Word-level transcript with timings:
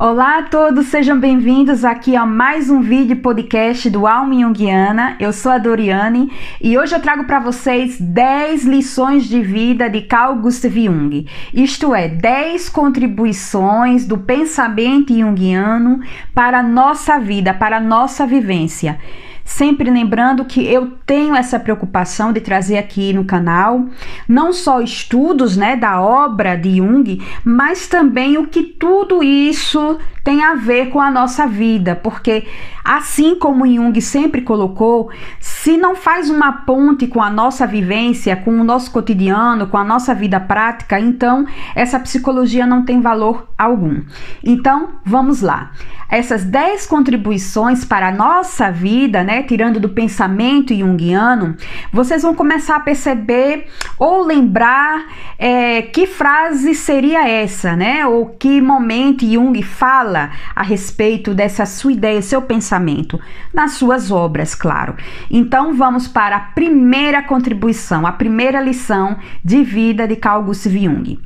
Olá 0.00 0.38
a 0.38 0.42
todos, 0.44 0.86
sejam 0.86 1.18
bem-vindos 1.18 1.84
aqui 1.84 2.14
a 2.14 2.24
mais 2.24 2.70
um 2.70 2.80
vídeo 2.80 3.16
podcast 3.16 3.90
do 3.90 4.06
Alma 4.06 4.32
Jungiana. 4.32 5.16
Eu 5.18 5.32
sou 5.32 5.50
a 5.50 5.58
Doriane 5.58 6.32
e 6.62 6.78
hoje 6.78 6.94
eu 6.94 7.02
trago 7.02 7.24
para 7.24 7.40
vocês 7.40 8.00
10 8.00 8.64
lições 8.64 9.24
de 9.24 9.42
vida 9.42 9.90
de 9.90 10.02
Carl 10.02 10.36
Gustav 10.36 10.72
Jung. 10.72 11.26
Isto 11.52 11.96
é, 11.96 12.06
10 12.06 12.68
contribuições 12.68 14.06
do 14.06 14.16
pensamento 14.18 15.12
junguiano 15.12 15.98
para 16.32 16.60
a 16.60 16.62
nossa 16.62 17.18
vida, 17.18 17.52
para 17.52 17.78
a 17.78 17.80
nossa 17.80 18.24
vivência. 18.24 19.00
Sempre 19.48 19.90
lembrando 19.90 20.44
que 20.44 20.60
eu 20.62 20.90
tenho 21.06 21.34
essa 21.34 21.58
preocupação 21.58 22.34
de 22.34 22.40
trazer 22.40 22.76
aqui 22.76 23.14
no 23.14 23.24
canal 23.24 23.86
não 24.28 24.52
só 24.52 24.82
estudos, 24.82 25.56
né, 25.56 25.74
da 25.74 26.02
obra 26.02 26.54
de 26.54 26.76
Jung, 26.76 27.26
mas 27.42 27.88
também 27.88 28.36
o 28.36 28.46
que 28.46 28.62
tudo 28.62 29.22
isso 29.22 29.98
tem 30.22 30.44
a 30.44 30.54
ver 30.54 30.90
com 30.90 31.00
a 31.00 31.10
nossa 31.10 31.46
vida, 31.46 31.96
porque 31.96 32.46
assim 32.84 33.36
como 33.36 33.66
Jung 33.66 33.98
sempre 34.02 34.42
colocou, 34.42 35.10
se 35.40 35.78
não 35.78 35.96
faz 35.96 36.28
uma 36.28 36.52
ponte 36.52 37.06
com 37.06 37.22
a 37.22 37.30
nossa 37.30 37.66
vivência, 37.66 38.36
com 38.36 38.50
o 38.50 38.64
nosso 38.64 38.90
cotidiano, 38.90 39.68
com 39.68 39.78
a 39.78 39.84
nossa 39.84 40.14
vida 40.14 40.38
prática, 40.38 41.00
então 41.00 41.46
essa 41.74 41.98
psicologia 41.98 42.66
não 42.66 42.84
tem 42.84 43.00
valor 43.00 43.48
algum. 43.56 44.02
Então, 44.44 44.90
vamos 45.06 45.40
lá. 45.40 45.72
Essas 46.10 46.42
10 46.42 46.86
contribuições 46.86 47.84
para 47.84 48.08
a 48.08 48.12
nossa 48.12 48.70
vida, 48.70 49.22
né, 49.22 49.42
tirando 49.42 49.78
do 49.78 49.90
pensamento 49.90 50.74
junguiano, 50.74 51.54
vocês 51.92 52.22
vão 52.22 52.34
começar 52.34 52.76
a 52.76 52.80
perceber 52.80 53.66
ou 53.98 54.24
lembrar 54.24 55.06
é, 55.38 55.82
que 55.82 56.06
frase 56.06 56.74
seria 56.74 57.28
essa, 57.28 57.76
né, 57.76 58.06
ou 58.06 58.26
que 58.26 58.58
momento 58.58 59.26
Jung 59.26 59.62
fala 59.62 60.30
a 60.56 60.62
respeito 60.62 61.34
dessa 61.34 61.66
sua 61.66 61.92
ideia, 61.92 62.22
seu 62.22 62.40
pensamento, 62.40 63.20
nas 63.52 63.72
suas 63.72 64.10
obras, 64.10 64.54
claro. 64.54 64.96
Então 65.30 65.74
vamos 65.74 66.08
para 66.08 66.36
a 66.36 66.40
primeira 66.40 67.22
contribuição, 67.22 68.06
a 68.06 68.12
primeira 68.12 68.62
lição 68.62 69.18
de 69.44 69.62
vida 69.62 70.08
de 70.08 70.16
Carl 70.16 70.42
Gustav 70.42 70.74
Jung. 70.74 71.20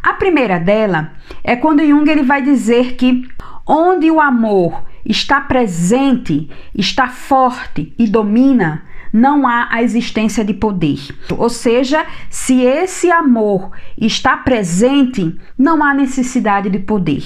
A 0.00 0.12
primeira 0.12 0.60
dela 0.60 1.10
é 1.42 1.56
quando 1.56 1.84
Jung 1.84 2.08
ele 2.08 2.22
vai 2.22 2.40
dizer 2.40 2.94
que 2.94 3.26
onde 3.66 4.10
o 4.10 4.20
amor 4.20 4.84
está 5.04 5.40
presente, 5.40 6.48
está 6.74 7.08
forte 7.08 7.92
e 7.98 8.06
domina, 8.06 8.82
não 9.12 9.46
há 9.46 9.68
a 9.70 9.82
existência 9.82 10.44
de 10.44 10.54
poder. 10.54 10.98
Ou 11.36 11.48
seja, 11.48 12.04
se 12.28 12.62
esse 12.62 13.10
amor 13.10 13.70
está 13.96 14.36
presente, 14.36 15.34
não 15.58 15.82
há 15.82 15.94
necessidade 15.94 16.68
de 16.68 16.78
poder. 16.78 17.24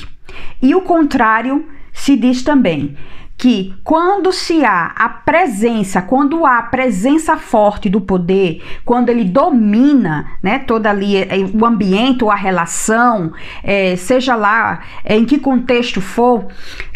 E 0.63 0.75
o 0.75 0.83
contrário 0.83 1.67
se 1.93 2.17
diz 2.17 2.43
também 2.43 2.97
que 3.41 3.75
quando 3.83 4.31
se 4.33 4.63
há 4.67 4.93
a 4.95 5.09
presença, 5.09 6.03
quando 6.03 6.45
há 6.45 6.59
a 6.59 6.63
presença 6.65 7.39
forte 7.39 7.89
do 7.89 7.99
poder, 7.99 8.63
quando 8.85 9.09
ele 9.09 9.25
domina, 9.25 10.33
né, 10.43 10.59
toda 10.59 10.91
ali 10.91 11.17
é, 11.17 11.29
o 11.55 11.65
ambiente 11.65 12.23
ou 12.23 12.31
a 12.31 12.35
relação, 12.35 13.33
é, 13.65 13.97
seja 13.97 14.37
lá 14.37 14.81
é, 15.03 15.17
em 15.17 15.25
que 15.25 15.39
contexto 15.39 16.03
for, 16.03 16.49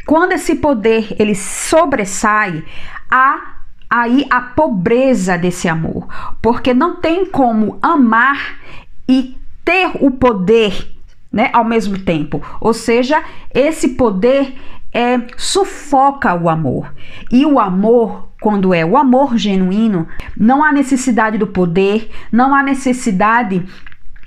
quando 0.07 0.33
esse 0.33 0.57
poder 0.57 1.17
ele 1.19 1.35
sobressai, 1.35 2.63
há 3.11 3.55
aí 3.89 4.27
a 4.29 4.43
pobreza 4.43 5.39
desse 5.39 5.67
amor, 5.67 6.07
porque 6.43 6.75
não 6.75 6.97
tem 6.97 7.25
como 7.25 7.79
amar 7.81 8.59
e 9.09 9.35
ter 9.65 9.93
o 9.99 10.11
poder 10.11 10.93
né, 11.33 11.49
ao 11.55 11.65
mesmo 11.65 11.99
tempo. 11.99 12.41
Ou 12.61 12.75
seja, 12.75 13.25
esse 13.53 13.89
poder 13.97 14.55
é, 14.95 15.21
sufoca 15.37 16.33
o 16.35 16.49
amor. 16.49 16.95
E 17.31 17.45
o 17.45 17.59
amor, 17.59 18.29
quando 18.41 18.73
é 18.73 18.85
o 18.85 18.97
amor 18.97 19.37
genuíno, 19.37 20.07
não 20.37 20.63
há 20.63 20.73
necessidade 20.73 21.37
do 21.37 21.49
poder, 21.49 22.09
não 22.31 22.55
há 22.55 22.63
necessidade 22.63 23.67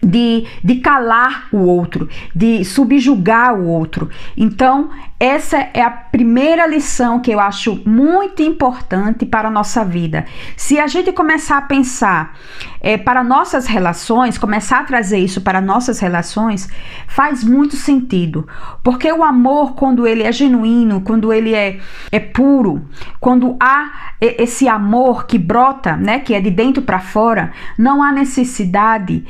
de, 0.01 0.45
de 0.63 0.75
calar 0.75 1.47
o 1.51 1.57
outro, 1.57 2.09
de 2.35 2.63
subjugar 2.63 3.53
o 3.55 3.67
outro. 3.67 4.09
Então, 4.35 4.89
essa 5.19 5.57
é 5.73 5.81
a 5.81 5.89
primeira 5.89 6.67
lição 6.67 7.19
que 7.19 7.31
eu 7.31 7.39
acho 7.39 7.81
muito 7.85 8.43
importante 8.43 9.25
para 9.25 9.47
a 9.47 9.51
nossa 9.51 9.83
vida. 9.83 10.25
Se 10.55 10.79
a 10.79 10.85
gente 10.85 11.11
começar 11.11 11.57
a 11.57 11.61
pensar 11.63 12.37
é, 12.79 12.97
para 12.97 13.23
nossas 13.23 13.65
relações, 13.65 14.37
começar 14.37 14.81
a 14.81 14.83
trazer 14.83 15.17
isso 15.17 15.41
para 15.41 15.59
nossas 15.59 15.99
relações, 15.99 16.69
faz 17.07 17.43
muito 17.43 17.75
sentido. 17.75 18.47
Porque 18.83 19.11
o 19.11 19.23
amor, 19.23 19.73
quando 19.73 20.05
ele 20.05 20.21
é 20.21 20.31
genuíno, 20.31 21.01
quando 21.01 21.33
ele 21.33 21.55
é, 21.55 21.79
é 22.11 22.19
puro, 22.19 22.87
quando 23.19 23.57
há 23.59 24.13
esse 24.21 24.67
amor 24.67 25.25
que 25.25 25.39
brota, 25.39 25.95
né, 25.95 26.19
que 26.19 26.33
é 26.33 26.39
de 26.39 26.51
dentro 26.51 26.83
para 26.83 26.99
fora, 26.99 27.51
não 27.77 28.03
há 28.03 28.11
necessidade 28.11 29.25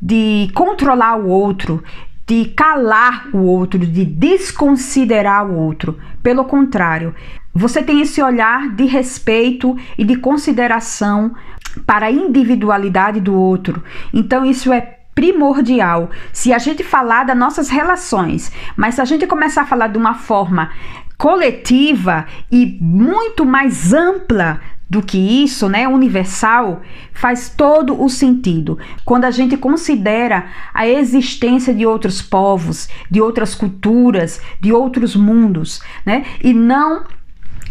de 0.00 0.50
controlar 0.54 1.16
o 1.16 1.28
outro, 1.28 1.82
de 2.26 2.44
calar 2.46 3.28
o 3.32 3.38
outro, 3.38 3.78
de 3.78 4.04
desconsiderar 4.04 5.46
o 5.46 5.56
outro. 5.56 5.98
Pelo 6.22 6.44
contrário, 6.44 7.14
você 7.52 7.82
tem 7.82 8.00
esse 8.00 8.22
olhar 8.22 8.68
de 8.70 8.84
respeito 8.84 9.76
e 9.98 10.04
de 10.04 10.16
consideração 10.16 11.34
para 11.86 12.06
a 12.06 12.10
individualidade 12.10 13.20
do 13.20 13.34
outro. 13.34 13.82
Então, 14.12 14.44
isso 14.44 14.72
é 14.72 14.98
primordial. 15.14 16.10
Se 16.32 16.52
a 16.52 16.58
gente 16.58 16.82
falar 16.82 17.24
das 17.24 17.36
nossas 17.36 17.68
relações, 17.68 18.52
mas 18.76 18.94
se 18.94 19.00
a 19.00 19.04
gente 19.04 19.26
começar 19.26 19.62
a 19.62 19.66
falar 19.66 19.88
de 19.88 19.98
uma 19.98 20.14
forma 20.14 20.70
coletiva 21.18 22.26
e 22.50 22.78
muito 22.80 23.44
mais 23.44 23.92
ampla 23.92 24.60
do 24.90 25.00
que 25.00 25.16
isso, 25.44 25.68
né, 25.68 25.86
universal, 25.86 26.82
faz 27.14 27.48
todo 27.48 28.02
o 28.02 28.08
sentido. 28.08 28.76
Quando 29.04 29.24
a 29.24 29.30
gente 29.30 29.56
considera 29.56 30.46
a 30.74 30.86
existência 30.86 31.72
de 31.72 31.86
outros 31.86 32.20
povos, 32.20 32.88
de 33.08 33.20
outras 33.20 33.54
culturas, 33.54 34.40
de 34.60 34.72
outros 34.72 35.14
mundos, 35.14 35.80
né, 36.04 36.24
e 36.42 36.52
não 36.52 37.04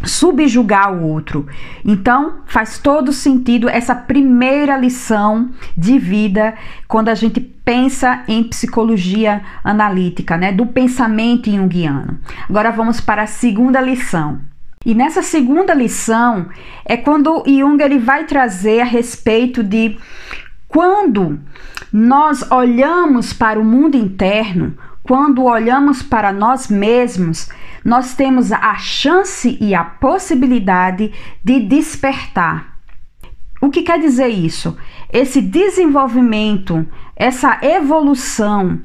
subjugar 0.03 0.93
o 0.93 1.03
outro. 1.03 1.45
Então, 1.83 2.39
faz 2.45 2.77
todo 2.77 3.11
sentido 3.11 3.67
essa 3.67 3.93
primeira 3.93 4.77
lição 4.77 5.49
de 5.75 5.99
vida 5.99 6.53
quando 6.87 7.09
a 7.09 7.15
gente 7.15 7.41
pensa 7.41 8.23
em 8.25 8.43
psicologia 8.45 9.43
analítica, 9.61 10.37
né, 10.37 10.53
do 10.53 10.65
pensamento 10.65 11.51
junguiano. 11.51 12.17
Agora 12.47 12.71
vamos 12.71 13.01
para 13.01 13.23
a 13.23 13.27
segunda 13.27 13.81
lição. 13.81 14.39
E 14.85 14.95
nessa 14.95 15.21
segunda 15.21 15.73
lição 15.73 16.47
é 16.85 16.95
quando 16.95 17.43
Jung 17.45 17.83
ele 17.83 17.99
vai 17.99 18.25
trazer 18.25 18.79
a 18.79 18.85
respeito 18.85 19.61
de 19.61 19.97
quando 20.69 21.37
nós 21.91 22.49
olhamos 22.49 23.33
para 23.33 23.59
o 23.59 23.65
mundo 23.65 23.97
interno, 23.97 24.77
quando 25.03 25.43
olhamos 25.43 26.01
para 26.01 26.31
nós 26.31 26.69
mesmos, 26.69 27.49
nós 27.83 28.13
temos 28.13 28.53
a 28.53 28.75
chance 28.77 29.57
e 29.59 29.75
a 29.75 29.83
possibilidade 29.83 31.11
de 31.43 31.59
despertar. 31.59 32.79
O 33.59 33.69
que 33.69 33.81
quer 33.81 33.99
dizer 33.99 34.27
isso? 34.27 34.77
Esse 35.11 35.41
desenvolvimento, 35.41 36.87
essa 37.17 37.59
evolução 37.61 38.79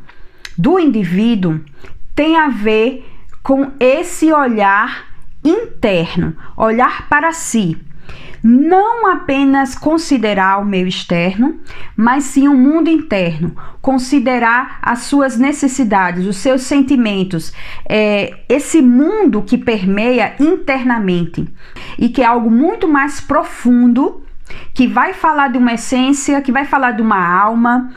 do 0.59 0.81
indivíduo 0.81 1.61
tem 2.16 2.37
a 2.37 2.49
ver 2.49 3.09
com 3.44 3.71
esse 3.78 4.32
olhar 4.32 5.13
interno, 5.44 6.34
olhar 6.56 7.09
para 7.09 7.32
si. 7.32 7.78
Não 8.43 9.06
apenas 9.06 9.75
considerar 9.75 10.61
o 10.61 10.67
meio 10.67 10.87
externo, 10.87 11.61
mas 11.96 12.25
sim 12.25 12.46
o 12.46 12.55
mundo 12.55 12.91
interno, 12.91 13.56
considerar 13.81 14.79
as 14.82 15.00
suas 15.00 15.38
necessidades, 15.38 16.26
os 16.26 16.37
seus 16.37 16.62
sentimentos, 16.62 17.55
é, 17.88 18.41
esse 18.49 18.82
mundo 18.82 19.41
que 19.41 19.56
permeia 19.56 20.35
internamente 20.38 21.49
e 21.99 22.11
que 22.11 22.20
é 22.20 22.26
algo 22.26 22.50
muito 22.50 22.87
mais 22.87 23.19
profundo 23.19 24.24
que 24.72 24.86
vai 24.86 25.12
falar 25.12 25.48
de 25.48 25.58
uma 25.58 25.74
essência, 25.74 26.42
que 26.42 26.52
vai 26.52 26.64
falar 26.64 26.92
de 26.92 27.02
uma 27.02 27.18
alma, 27.18 27.90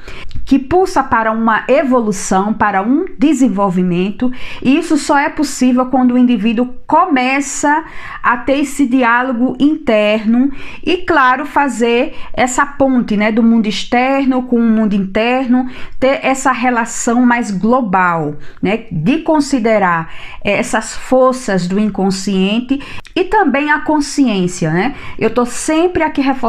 que 0.48 0.57
pulsa 0.57 1.04
para 1.04 1.31
uma 1.31 1.65
evolução, 1.68 2.54
para 2.54 2.81
um 2.81 3.06
desenvolvimento, 3.18 4.31
e 4.63 4.77
isso 4.77 4.98
só 4.98 5.18
é 5.18 5.27
possível 5.27 5.88
quando 5.88 6.13
o 6.13 6.18
indivíduo 6.18 6.74
começa 6.88 7.83
a 8.24 8.38
ter 8.38 8.59
esse 8.59 8.88
diálogo 8.88 9.57
interno 9.59 10.50
e, 10.86 10.98
claro, 10.98 11.45
fazer 11.45 12.15
essa 12.33 12.65
ponte 12.65 13.18
né, 13.18 13.30
do 13.30 13.44
mundo 13.44 13.68
externo 13.68 14.44
com 14.44 14.57
o 14.57 14.69
mundo 14.69 14.94
interno, 14.94 15.68
ter 16.00 16.21
essa 16.24 16.54
relação 16.54 17.25
mais 17.25 17.51
global, 17.51 18.36
né, 18.62 18.86
de 18.89 19.19
considerar 19.19 20.13
essas 20.42 20.95
forças 20.95 21.68
do 21.68 21.77
inconsciente 21.77 22.80
e 23.13 23.25
também 23.25 23.71
a 23.71 23.80
consciência. 23.81 24.71
Né? 24.71 24.95
Eu 25.19 25.27
estou 25.27 25.45
sempre 25.45 26.04
aqui 26.04 26.21
reforçando, 26.21 26.47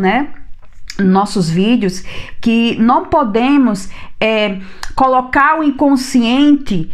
né? 0.00 0.28
nossos 0.98 1.50
vídeos 1.50 2.04
que 2.40 2.76
não 2.78 3.06
podemos 3.06 3.88
é, 4.20 4.60
colocar 4.94 5.58
o 5.58 5.64
inconsciente 5.64 6.90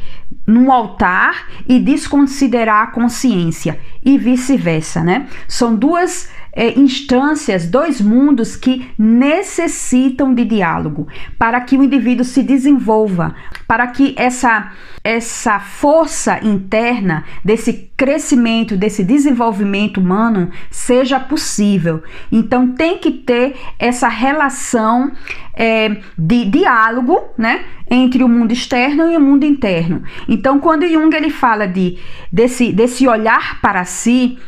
no 0.46 0.72
altar 0.72 1.46
e 1.68 1.78
desconsiderar 1.78 2.82
a 2.84 2.86
consciência 2.88 3.78
e 4.04 4.16
vice-versa, 4.16 5.02
né? 5.04 5.28
São 5.46 5.76
duas 5.76 6.30
é, 6.52 6.78
instâncias, 6.78 7.66
dois 7.66 8.00
mundos 8.00 8.56
que 8.56 8.90
necessitam 8.98 10.34
de 10.34 10.44
diálogo 10.44 11.06
para 11.38 11.60
que 11.60 11.76
o 11.76 11.82
indivíduo 11.82 12.24
se 12.24 12.42
desenvolva, 12.42 13.34
para 13.66 13.86
que 13.86 14.14
essa, 14.16 14.72
essa 15.04 15.60
força 15.60 16.40
interna 16.44 17.24
desse 17.44 17.90
crescimento, 17.96 18.76
desse 18.76 19.04
desenvolvimento 19.04 20.00
humano 20.00 20.50
seja 20.70 21.20
possível. 21.20 22.02
Então 22.32 22.72
tem 22.72 22.98
que 22.98 23.10
ter 23.10 23.56
essa 23.78 24.08
relação 24.08 25.12
é, 25.54 25.96
de 26.16 26.46
diálogo, 26.46 27.20
né? 27.36 27.64
Entre 27.90 28.22
o 28.22 28.28
mundo 28.28 28.52
externo 28.52 29.10
e 29.10 29.16
o 29.16 29.20
mundo 29.20 29.44
interno. 29.44 30.02
Então, 30.28 30.60
quando 30.60 30.88
Jung 30.88 31.14
ele 31.14 31.28
fala 31.28 31.66
de, 31.66 31.98
desse, 32.32 32.72
desse 32.72 33.06
olhar 33.08 33.60
para 33.60 33.84
si, 33.84 34.38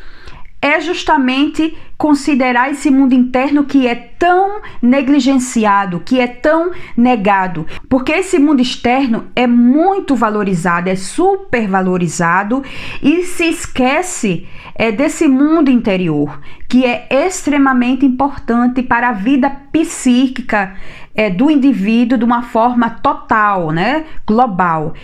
é 0.62 0.80
justamente 0.80 1.76
considerar 1.98 2.70
esse 2.70 2.88
mundo 2.88 3.14
interno 3.14 3.64
que 3.64 3.88
é 3.88 3.96
tão 3.96 4.60
negligenciado, 4.80 6.00
que 6.00 6.20
é 6.20 6.28
tão 6.28 6.70
negado, 6.96 7.66
porque 7.88 8.12
esse 8.12 8.38
mundo 8.38 8.62
externo 8.62 9.24
é 9.34 9.46
muito 9.46 10.14
valorizado, 10.14 10.88
é 10.88 10.94
super 10.94 11.66
valorizado 11.66 12.62
e 13.02 13.24
se 13.24 13.44
esquece 13.44 14.46
é, 14.76 14.92
desse 14.92 15.26
mundo 15.26 15.68
interior, 15.68 16.40
que 16.68 16.84
é 16.84 17.08
extremamente 17.10 18.06
importante 18.06 18.82
para 18.82 19.08
a 19.08 19.12
vida 19.12 19.50
psíquica 19.72 20.74
é, 21.14 21.28
do 21.28 21.50
indivíduo 21.50 22.16
de 22.16 22.24
uma 22.24 22.42
forma 22.42 22.88
total, 22.88 23.72
né, 23.72 24.04
global. 24.26 24.94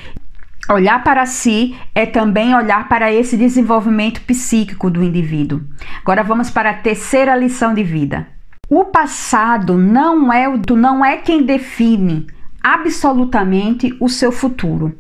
Olhar 0.71 1.03
para 1.03 1.25
si 1.25 1.75
é 1.95 2.05
também 2.05 2.55
olhar 2.55 2.89
para 2.89 3.13
esse 3.13 3.37
desenvolvimento 3.37 4.21
psíquico 4.21 4.91
do 4.91 5.03
indivíduo. 5.03 5.63
Agora 6.03 6.23
vamos 6.23 6.51
para 6.51 6.71
a 6.71 6.75
terceira 6.75 7.35
lição 7.35 7.73
de 7.73 7.83
vida. 7.83 8.27
O 8.69 8.85
passado 8.85 9.79
não 9.79 10.31
é 10.31 10.47
o 10.47 10.61
não 10.77 11.03
é 11.03 11.17
quem 11.17 11.43
define 11.43 12.27
absolutamente 12.63 13.97
o 13.99 14.11
seu 14.11 14.31
futuro, 14.31 14.95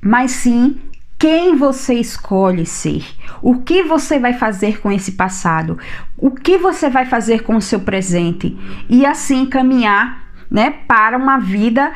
mas 0.00 0.32
sim 0.32 0.80
quem 1.16 1.54
você 1.54 1.94
escolhe 1.94 2.66
ser, 2.66 3.04
o 3.40 3.58
que 3.58 3.84
você 3.84 4.18
vai 4.18 4.32
fazer 4.32 4.80
com 4.80 4.90
esse 4.90 5.12
passado, 5.12 5.78
o 6.18 6.32
que 6.32 6.58
você 6.58 6.90
vai 6.90 7.06
fazer 7.06 7.44
com 7.44 7.54
o 7.54 7.62
seu 7.62 7.78
presente 7.78 8.58
e 8.88 9.06
assim 9.06 9.46
caminhar, 9.46 10.32
né, 10.50 10.70
para 10.88 11.16
uma 11.16 11.38
vida 11.38 11.92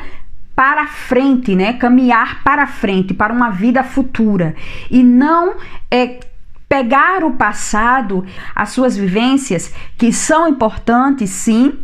para 0.57 0.87
frente, 0.87 1.55
né? 1.55 1.73
Caminhar 1.73 2.43
para 2.43 2.65
frente, 2.65 3.13
para 3.13 3.31
uma 3.31 3.51
vida 3.51 3.83
futura 3.83 4.55
e 4.89 5.03
não 5.03 5.55
é 5.91 6.19
pegar 6.67 7.23
o 7.23 7.33
passado, 7.33 8.25
as 8.55 8.69
suas 8.69 8.97
vivências 8.97 9.71
que 9.99 10.11
são 10.11 10.47
importantes, 10.47 11.29
sim, 11.29 11.77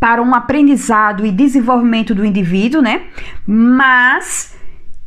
para 0.00 0.20
um 0.20 0.34
aprendizado 0.34 1.24
e 1.24 1.30
desenvolvimento 1.30 2.12
do 2.12 2.24
indivíduo, 2.24 2.82
né? 2.82 3.02
Mas 3.46 4.58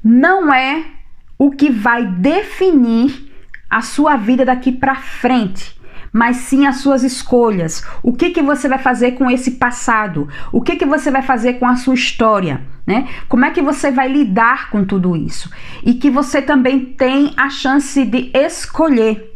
não 0.01 0.53
é 0.53 0.85
o 1.37 1.51
que 1.51 1.69
vai 1.69 2.05
definir 2.05 3.29
a 3.69 3.81
sua 3.81 4.15
vida 4.15 4.45
daqui 4.45 4.71
para 4.71 4.95
frente 4.95 5.82
mas 6.13 6.37
sim 6.37 6.67
as 6.67 6.77
suas 6.77 7.01
escolhas. 7.03 7.83
O 8.03 8.13
que, 8.13 8.29
que 8.29 8.41
você 8.43 8.69
vai 8.69 8.77
fazer 8.77 9.13
com 9.13 9.29
esse 9.29 9.51
passado? 9.51 10.29
O 10.51 10.61
que, 10.61 10.75
que 10.75 10.85
você 10.85 11.09
vai 11.09 11.23
fazer 11.23 11.53
com 11.55 11.65
a 11.65 11.75
sua 11.75 11.95
história? 11.95 12.61
Né? 12.85 13.07
Como 13.27 13.43
é 13.43 13.49
que 13.51 13.61
você 13.61 13.89
vai 13.89 14.07
lidar 14.07 14.69
com 14.69 14.85
tudo 14.85 15.15
isso? 15.17 15.49
E 15.83 15.95
que 15.95 16.11
você 16.11 16.41
também 16.41 16.79
tem 16.85 17.33
a 17.35 17.49
chance 17.49 18.05
de 18.05 18.29
escolher 18.33 19.33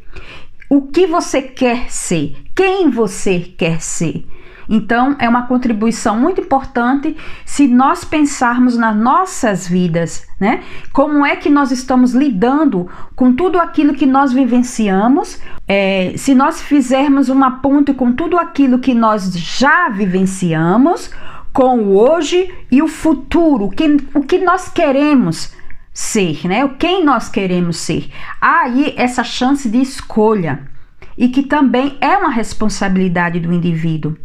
o 0.70 0.84
que 0.84 1.08
você 1.08 1.42
quer 1.42 1.90
ser, 1.90 2.36
quem 2.54 2.90
você 2.90 3.40
quer 3.40 3.82
ser. 3.82 4.26
Então, 4.70 5.16
é 5.20 5.28
uma 5.28 5.44
contribuição 5.44 6.20
muito 6.20 6.42
importante 6.42 7.16
se 7.46 7.68
nós 7.68 8.04
pensarmos 8.04 8.78
nas 8.78 8.96
nossas 8.96 9.68
vidas, 9.68 10.28
né? 10.40 10.64
Como 10.92 11.26
é 11.26 11.36
que 11.36 11.50
nós 11.50 11.72
estamos 11.72 12.14
lidando 12.14 12.90
com 13.16 13.34
tudo 13.34 13.60
aquilo 13.60 13.94
que 13.94 14.06
nós 14.06 14.34
vivenciamos? 14.34 15.40
É, 15.68 16.14
se 16.18 16.36
nós 16.36 16.62
fizermos 16.62 17.30
uma 17.30 17.60
ponte 17.60 17.94
com 17.94 18.12
tudo 18.12 18.38
aquilo 18.38 18.80
que 18.80 18.94
nós 18.94 19.32
já 19.34 19.90
vivenciamos, 19.90 21.10
com 21.54 21.80
o 21.80 21.98
hoje 21.98 22.54
e 22.70 22.82
o 22.82 22.88
futuro, 22.88 23.66
o 23.66 23.72
que, 23.72 23.98
o 24.14 24.22
que 24.22 24.38
nós 24.38 24.70
queremos 24.70 25.56
ser, 25.92 26.48
né? 26.48 26.70
Quem 26.78 27.04
nós 27.04 27.30
queremos 27.30 27.78
ser. 27.78 28.12
Há 28.40 28.66
aí 28.66 28.94
essa 28.96 29.24
chance 29.24 29.68
de 29.68 29.82
escolha 29.82 30.77
e 31.18 31.30
que 31.30 31.44
também 31.44 31.98
é 32.00 32.16
uma 32.18 32.30
responsabilidade 32.30 33.40
do 33.40 33.52
indivíduo. 33.52 34.16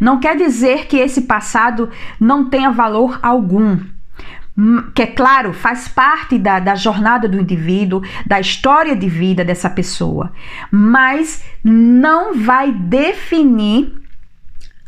Não 0.00 0.18
quer 0.18 0.36
dizer 0.36 0.86
que 0.86 0.96
esse 0.96 1.22
passado 1.22 1.88
não 2.18 2.50
tenha 2.50 2.70
valor 2.70 3.18
algum. 3.22 3.78
Hum, 4.58 4.90
que 4.94 5.02
é 5.02 5.06
claro, 5.06 5.52
faz 5.52 5.86
parte 5.86 6.36
da, 6.36 6.58
da 6.58 6.74
jornada 6.74 7.28
do 7.28 7.40
indivíduo, 7.40 8.02
da 8.26 8.40
história 8.40 8.96
de 8.96 9.08
vida 9.08 9.44
dessa 9.44 9.70
pessoa, 9.70 10.32
mas 10.72 11.42
não 11.62 12.34
vai 12.36 12.72
definir 12.72 13.94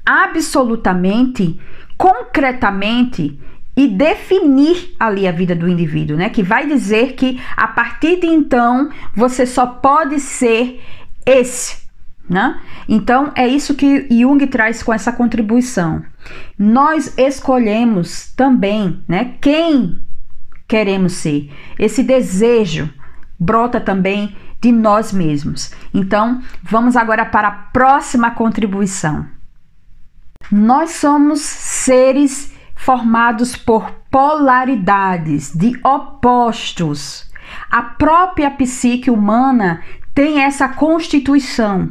absolutamente, 0.04 1.60
concretamente 1.96 3.38
e 3.76 3.88
definir 3.88 4.94
ali 5.00 5.26
a 5.26 5.32
vida 5.32 5.54
do 5.54 5.68
indivíduo, 5.68 6.16
né? 6.16 6.28
Que 6.28 6.42
vai 6.42 6.66
dizer 6.66 7.14
que 7.14 7.40
a 7.56 7.68
partir 7.68 8.20
de 8.20 8.26
então 8.26 8.90
você 9.14 9.46
só 9.46 9.66
pode 9.66 10.20
ser 10.20 10.82
esse. 11.26 11.82
Né? 12.28 12.60
Então 12.88 13.32
é 13.34 13.46
isso 13.46 13.74
que 13.74 14.06
Jung 14.10 14.46
traz 14.46 14.82
com 14.82 14.92
essa 14.92 15.12
contribuição. 15.12 16.02
Nós 16.58 17.14
escolhemos 17.18 18.32
também 18.34 19.02
né, 19.08 19.34
quem 19.40 19.98
queremos 20.68 21.14
ser. 21.14 21.52
Esse 21.78 22.02
desejo 22.02 22.88
brota 23.38 23.80
também 23.80 24.36
de 24.60 24.70
nós 24.70 25.12
mesmos. 25.12 25.72
Então 25.92 26.40
vamos 26.62 26.96
agora 26.96 27.26
para 27.26 27.48
a 27.48 27.50
próxima 27.72 28.30
contribuição. 28.30 29.26
Nós 30.50 30.92
somos 30.92 31.40
seres 31.40 32.54
formados 32.74 33.56
por 33.56 33.90
polaridades, 34.10 35.52
de 35.54 35.78
opostos. 35.84 37.30
A 37.70 37.82
própria 37.82 38.50
psique 38.50 39.10
humana 39.10 39.82
tem 40.14 40.42
essa 40.42 40.68
constituição. 40.68 41.90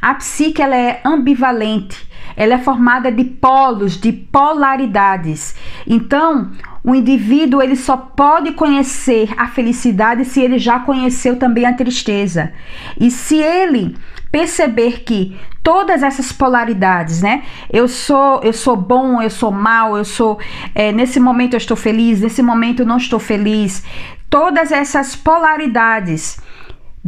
A 0.00 0.14
psique 0.14 0.60
ela 0.60 0.76
é 0.76 1.00
ambivalente, 1.04 2.08
ela 2.36 2.54
é 2.54 2.58
formada 2.58 3.10
de 3.10 3.24
polos, 3.24 4.00
de 4.00 4.12
polaridades. 4.12 5.54
Então, 5.86 6.50
o 6.84 6.94
indivíduo 6.94 7.62
ele 7.62 7.76
só 7.76 7.96
pode 7.96 8.52
conhecer 8.52 9.28
a 9.36 9.46
felicidade 9.46 10.24
se 10.24 10.40
ele 10.40 10.58
já 10.58 10.80
conheceu 10.80 11.36
também 11.36 11.66
a 11.66 11.74
tristeza. 11.74 12.52
E 12.98 13.10
se 13.10 13.36
ele 13.36 13.96
perceber 14.30 15.00
que 15.04 15.36
todas 15.62 16.02
essas 16.02 16.32
polaridades, 16.32 17.22
né? 17.22 17.42
Eu 17.70 17.88
sou, 17.88 18.40
eu 18.42 18.52
sou 18.52 18.76
bom, 18.76 19.20
eu 19.20 19.30
sou 19.30 19.50
mal, 19.50 19.96
eu 19.96 20.04
sou 20.04 20.38
é, 20.74 20.92
nesse 20.92 21.18
momento 21.18 21.54
eu 21.54 21.58
estou 21.58 21.76
feliz, 21.76 22.20
nesse 22.20 22.42
momento 22.42 22.80
eu 22.80 22.86
não 22.86 22.98
estou 22.98 23.18
feliz. 23.18 23.84
Todas 24.30 24.70
essas 24.70 25.16
polaridades 25.16 26.38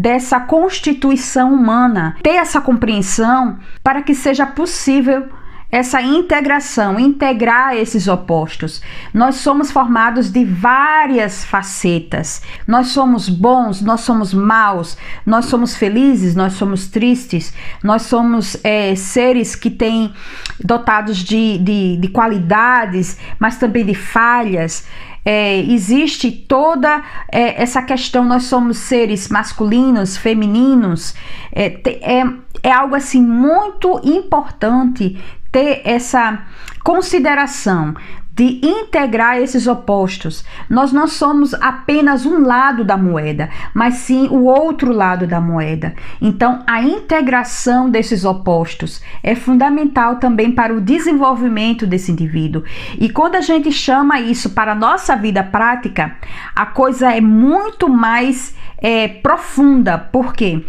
dessa 0.01 0.41
constituição 0.41 1.53
humana, 1.53 2.17
ter 2.23 2.37
essa 2.37 2.59
compreensão 2.59 3.59
para 3.85 4.01
que 4.01 4.15
seja 4.15 4.47
possível 4.47 5.29
essa 5.71 6.03
integração, 6.03 6.99
integrar 6.99 7.77
esses 7.77 8.09
opostos. 8.09 8.83
Nós 9.15 9.37
somos 9.37 9.71
formados 9.71 10.33
de 10.33 10.45
várias 10.45 11.45
facetas. 11.45 12.43
Nós 12.67 12.89
somos 12.89 13.29
bons, 13.29 13.81
nós 13.81 14.01
somos 14.01 14.35
maus, 14.35 14.99
nós 15.25 15.45
somos 15.45 15.77
felizes, 15.77 16.35
nós 16.35 16.55
somos 16.55 16.89
tristes, 16.89 17.55
nós 17.85 18.03
somos 18.03 18.57
é, 18.65 18.97
seres 18.97 19.55
que 19.55 19.71
têm 19.71 20.13
dotados 20.65 21.19
de, 21.19 21.59
de, 21.59 21.99
de 21.99 22.09
qualidades, 22.09 23.17
mas 23.39 23.57
também 23.57 23.85
de 23.85 23.95
falhas 23.95 24.89
é, 25.25 25.59
existe 25.59 26.31
toda 26.31 27.03
é, 27.31 27.63
essa 27.63 27.83
questão, 27.83 28.25
nós 28.25 28.45
somos 28.45 28.79
seres 28.79 29.29
masculinos, 29.29 30.17
femininos, 30.17 31.15
é, 31.53 31.67
é, 32.01 32.25
é 32.63 32.73
algo 32.73 32.95
assim 32.95 33.23
muito 33.23 34.01
importante 34.05 35.19
ter 35.53 35.83
essa 35.85 36.43
consideração 36.83 37.95
de 38.41 38.59
integrar 38.67 39.37
esses 39.37 39.67
opostos. 39.67 40.43
Nós 40.67 40.93
não 40.93 41.07
somos 41.07 41.53
apenas 41.53 42.25
um 42.25 42.41
lado 42.41 42.83
da 42.83 42.97
moeda, 42.97 43.51
mas 43.75 43.97
sim 43.97 44.29
o 44.29 44.45
outro 44.45 44.95
lado 44.95 45.27
da 45.27 45.39
moeda. 45.39 45.95
Então, 46.23 46.63
a 46.67 46.83
integração 46.83 47.91
desses 47.91 48.25
opostos 48.25 49.03
é 49.23 49.35
fundamental 49.35 50.17
também 50.17 50.53
para 50.53 50.73
o 50.73 50.81
desenvolvimento 50.81 51.87
desse 51.87 52.13
indivíduo. 52.13 52.65
E 52.99 53.11
quando 53.11 53.35
a 53.35 53.43
gente 53.43 53.71
chama 53.71 54.19
isso 54.21 54.49
para 54.49 54.73
a 54.73 54.75
nossa 54.75 55.15
vida 55.15 55.45
prática, 55.45 56.17
a 56.57 56.65
coisa 56.65 57.15
é 57.15 57.21
muito 57.21 57.91
mais 57.91 58.57
é, 58.79 59.07
profunda. 59.07 59.99
Por 59.99 60.33
quê? 60.33 60.65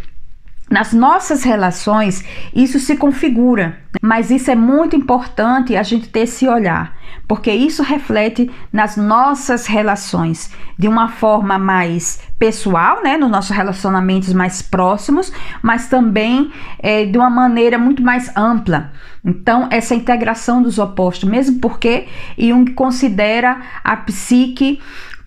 Nas 0.72 0.94
nossas 0.94 1.44
relações, 1.44 2.24
isso 2.56 2.80
se 2.80 2.96
configura, 2.96 3.78
mas 4.02 4.32
isso 4.32 4.50
é 4.50 4.56
muito 4.56 4.96
importante 4.96 5.76
a 5.76 5.84
gente 5.84 6.08
ter 6.08 6.22
esse 6.22 6.48
olhar, 6.48 6.96
porque 7.28 7.52
isso 7.52 7.84
reflete 7.84 8.50
nas 8.72 8.96
nossas 8.96 9.68
relações 9.68 10.50
de 10.80 10.88
uma 10.88 11.10
forma 11.10 11.60
mais 11.60 12.22
pessoal, 12.40 13.04
né, 13.04 13.18
nos 13.18 13.30
nossos 13.30 13.52
relacionamentos 13.52 14.32
mais 14.32 14.62
próximos, 14.62 15.30
mas 15.62 15.90
também 15.90 16.50
é, 16.80 17.06
de 17.06 17.18
uma 17.18 17.30
maneira 17.30 17.78
muito 17.78 18.02
mais 18.02 18.32
ampla. 18.38 18.94
Então, 19.26 19.68
essa 19.70 19.94
integração 19.94 20.64
dos 20.64 20.80
opostos, 20.80 21.30
mesmo 21.30 21.60
porque 21.60 22.08
Jung 22.38 22.72
considera 22.72 23.60
a 23.84 23.98
psique 23.98 24.80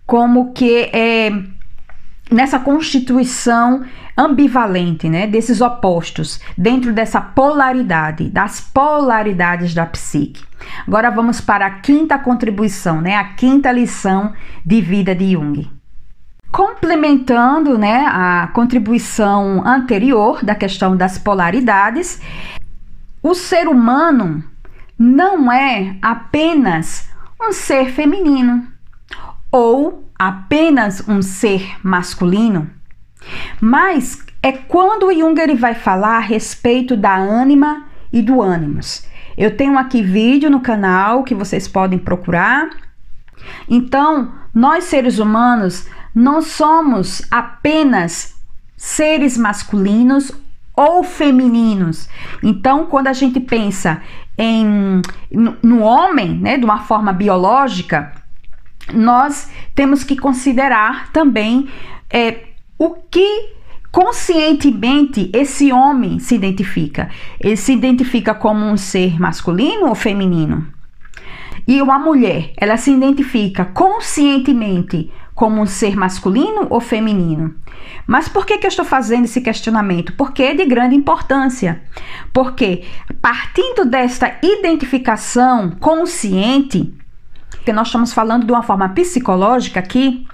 como 0.06 0.54
que 0.54 0.88
é 0.90 1.30
nessa 2.30 2.58
constituição 2.58 3.84
ambivalente, 4.16 5.08
né, 5.08 5.26
desses 5.26 5.60
opostos, 5.60 6.40
dentro 6.56 6.92
dessa 6.92 7.20
polaridade, 7.20 8.30
das 8.30 8.60
polaridades 8.60 9.74
da 9.74 9.84
psique. 9.86 10.44
Agora 10.86 11.10
vamos 11.10 11.40
para 11.40 11.66
a 11.66 11.70
quinta 11.70 12.18
contribuição, 12.18 13.00
né, 13.00 13.16
a 13.16 13.24
quinta 13.24 13.70
lição 13.72 14.32
de 14.64 14.80
vida 14.80 15.14
de 15.14 15.32
Jung. 15.32 15.70
Complementando, 16.50 17.76
né, 17.76 18.06
a 18.06 18.48
contribuição 18.52 19.66
anterior 19.66 20.44
da 20.44 20.54
questão 20.54 20.96
das 20.96 21.18
polaridades, 21.18 22.20
o 23.20 23.34
ser 23.34 23.66
humano 23.66 24.44
não 24.96 25.50
é 25.50 25.96
apenas 26.00 27.08
um 27.40 27.52
ser 27.52 27.90
feminino 27.90 28.68
ou 29.50 30.08
apenas 30.18 31.06
um 31.08 31.20
ser 31.20 31.76
masculino, 31.82 32.70
mas 33.60 34.24
é 34.42 34.52
quando 34.52 35.06
o 35.06 35.12
Jung 35.12 35.40
ele 35.40 35.54
vai 35.54 35.74
falar 35.74 36.16
a 36.16 36.20
respeito 36.20 36.96
da 36.96 37.16
ânima 37.16 37.86
e 38.12 38.22
do 38.22 38.42
ânimos. 38.42 39.06
Eu 39.36 39.56
tenho 39.56 39.78
aqui 39.78 40.02
vídeo 40.02 40.50
no 40.50 40.60
canal 40.60 41.24
que 41.24 41.34
vocês 41.34 41.66
podem 41.66 41.98
procurar. 41.98 42.70
Então, 43.68 44.32
nós 44.54 44.84
seres 44.84 45.18
humanos 45.18 45.86
não 46.14 46.40
somos 46.40 47.22
apenas 47.30 48.34
seres 48.76 49.36
masculinos 49.36 50.30
ou 50.76 51.02
femininos. 51.02 52.08
Então, 52.42 52.86
quando 52.86 53.08
a 53.08 53.12
gente 53.12 53.40
pensa 53.40 54.02
em 54.36 55.00
no, 55.30 55.56
no 55.62 55.80
homem, 55.80 56.38
né, 56.38 56.58
de 56.58 56.64
uma 56.64 56.80
forma 56.80 57.12
biológica, 57.12 58.12
nós 58.92 59.50
temos 59.74 60.04
que 60.04 60.16
considerar 60.16 61.10
também 61.12 61.68
é, 62.10 62.53
o 62.78 62.94
que 63.10 63.54
conscientemente 63.90 65.30
esse 65.32 65.72
homem 65.72 66.18
se 66.18 66.34
identifica. 66.34 67.08
Ele 67.38 67.56
se 67.56 67.72
identifica 67.72 68.34
como 68.34 68.66
um 68.66 68.76
ser 68.76 69.20
masculino 69.20 69.86
ou 69.86 69.94
feminino? 69.94 70.66
E 71.66 71.80
uma 71.80 71.98
mulher, 71.98 72.52
ela 72.56 72.76
se 72.76 72.90
identifica 72.90 73.64
conscientemente 73.64 75.10
como 75.34 75.62
um 75.62 75.66
ser 75.66 75.96
masculino 75.96 76.66
ou 76.70 76.80
feminino? 76.80 77.54
Mas 78.06 78.28
por 78.28 78.44
que, 78.44 78.58
que 78.58 78.66
eu 78.66 78.68
estou 78.68 78.84
fazendo 78.84 79.24
esse 79.24 79.40
questionamento? 79.40 80.12
Porque 80.14 80.42
é 80.42 80.54
de 80.54 80.64
grande 80.64 80.94
importância. 80.94 81.82
Porque 82.32 82.84
partindo 83.22 83.84
desta 83.84 84.36
identificação 84.42 85.70
consciente, 85.70 86.92
que 87.64 87.72
nós 87.72 87.88
estamos 87.88 88.12
falando 88.12 88.44
de 88.44 88.52
uma 88.52 88.62
forma 88.62 88.90
psicológica 88.90 89.80
aqui, 89.80 90.26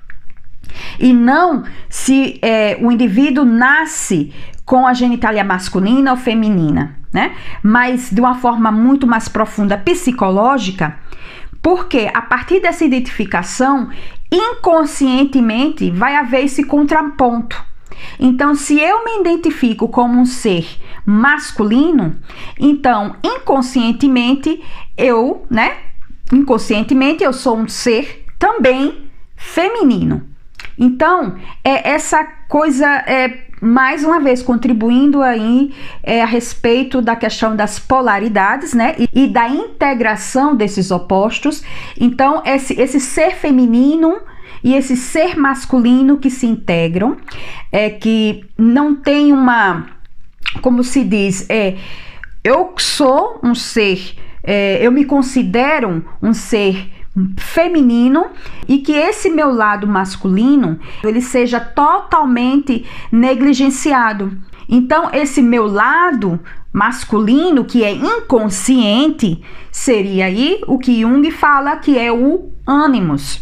e 0.98 1.12
não 1.12 1.64
se 1.88 2.38
é, 2.42 2.78
o 2.80 2.90
indivíduo 2.90 3.44
nasce 3.44 4.32
com 4.64 4.86
a 4.86 4.94
genitália 4.94 5.42
masculina 5.42 6.12
ou 6.12 6.16
feminina, 6.16 6.96
né? 7.12 7.34
Mas 7.62 8.10
de 8.10 8.20
uma 8.20 8.36
forma 8.36 8.70
muito 8.70 9.06
mais 9.06 9.28
profunda 9.28 9.76
psicológica, 9.76 10.96
porque 11.62 12.10
a 12.14 12.22
partir 12.22 12.60
dessa 12.60 12.84
identificação, 12.84 13.90
inconscientemente 14.30 15.90
vai 15.90 16.14
haver 16.14 16.44
esse 16.44 16.64
contraponto. 16.64 17.62
Então, 18.18 18.54
se 18.54 18.78
eu 18.78 19.04
me 19.04 19.20
identifico 19.20 19.88
como 19.88 20.20
um 20.20 20.24
ser 20.24 20.66
masculino, 21.04 22.16
então 22.58 23.16
inconscientemente 23.22 24.62
eu, 24.96 25.44
né? 25.50 25.76
Inconscientemente 26.32 27.24
eu 27.24 27.32
sou 27.32 27.58
um 27.58 27.68
ser 27.68 28.24
também 28.38 29.10
feminino. 29.36 30.29
Então, 30.80 31.36
é 31.62 31.90
essa 31.90 32.24
coisa 32.48 32.86
é 32.86 33.50
mais 33.60 34.02
uma 34.02 34.18
vez 34.18 34.42
contribuindo 34.42 35.22
aí 35.22 35.74
é, 36.02 36.22
a 36.22 36.26
respeito 36.26 37.02
da 37.02 37.14
questão 37.14 37.54
das 37.54 37.78
polaridades, 37.78 38.72
né, 38.72 38.96
e, 38.98 39.08
e 39.12 39.28
da 39.28 39.46
integração 39.48 40.56
desses 40.56 40.90
opostos. 40.90 41.62
Então, 42.00 42.42
esse, 42.46 42.80
esse 42.80 42.98
ser 42.98 43.36
feminino 43.36 44.18
e 44.64 44.74
esse 44.74 44.96
ser 44.96 45.36
masculino 45.38 46.16
que 46.16 46.30
se 46.30 46.46
integram, 46.46 47.16
é 47.70 47.90
que 47.90 48.44
não 48.56 48.94
tem 48.94 49.32
uma, 49.32 49.86
como 50.62 50.82
se 50.82 51.04
diz, 51.04 51.48
é, 51.48 51.76
eu 52.42 52.72
sou 52.78 53.38
um 53.42 53.54
ser, 53.54 54.16
é, 54.42 54.78
eu 54.84 54.90
me 54.90 55.04
considero 55.04 56.04
um 56.22 56.32
ser 56.32 56.90
feminino 57.36 58.26
e 58.68 58.78
que 58.78 58.92
esse 58.92 59.30
meu 59.30 59.50
lado 59.50 59.86
masculino 59.86 60.78
ele 61.02 61.20
seja 61.20 61.58
totalmente 61.58 62.86
negligenciado. 63.10 64.36
Então 64.68 65.10
esse 65.12 65.42
meu 65.42 65.66
lado 65.66 66.38
masculino 66.72 67.64
que 67.64 67.82
é 67.82 67.92
inconsciente 67.92 69.42
seria 69.72 70.26
aí 70.26 70.60
o 70.66 70.78
que 70.78 71.00
Jung 71.00 71.28
fala 71.30 71.76
que 71.76 71.98
é 71.98 72.12
o 72.12 72.52
ânimos, 72.66 73.40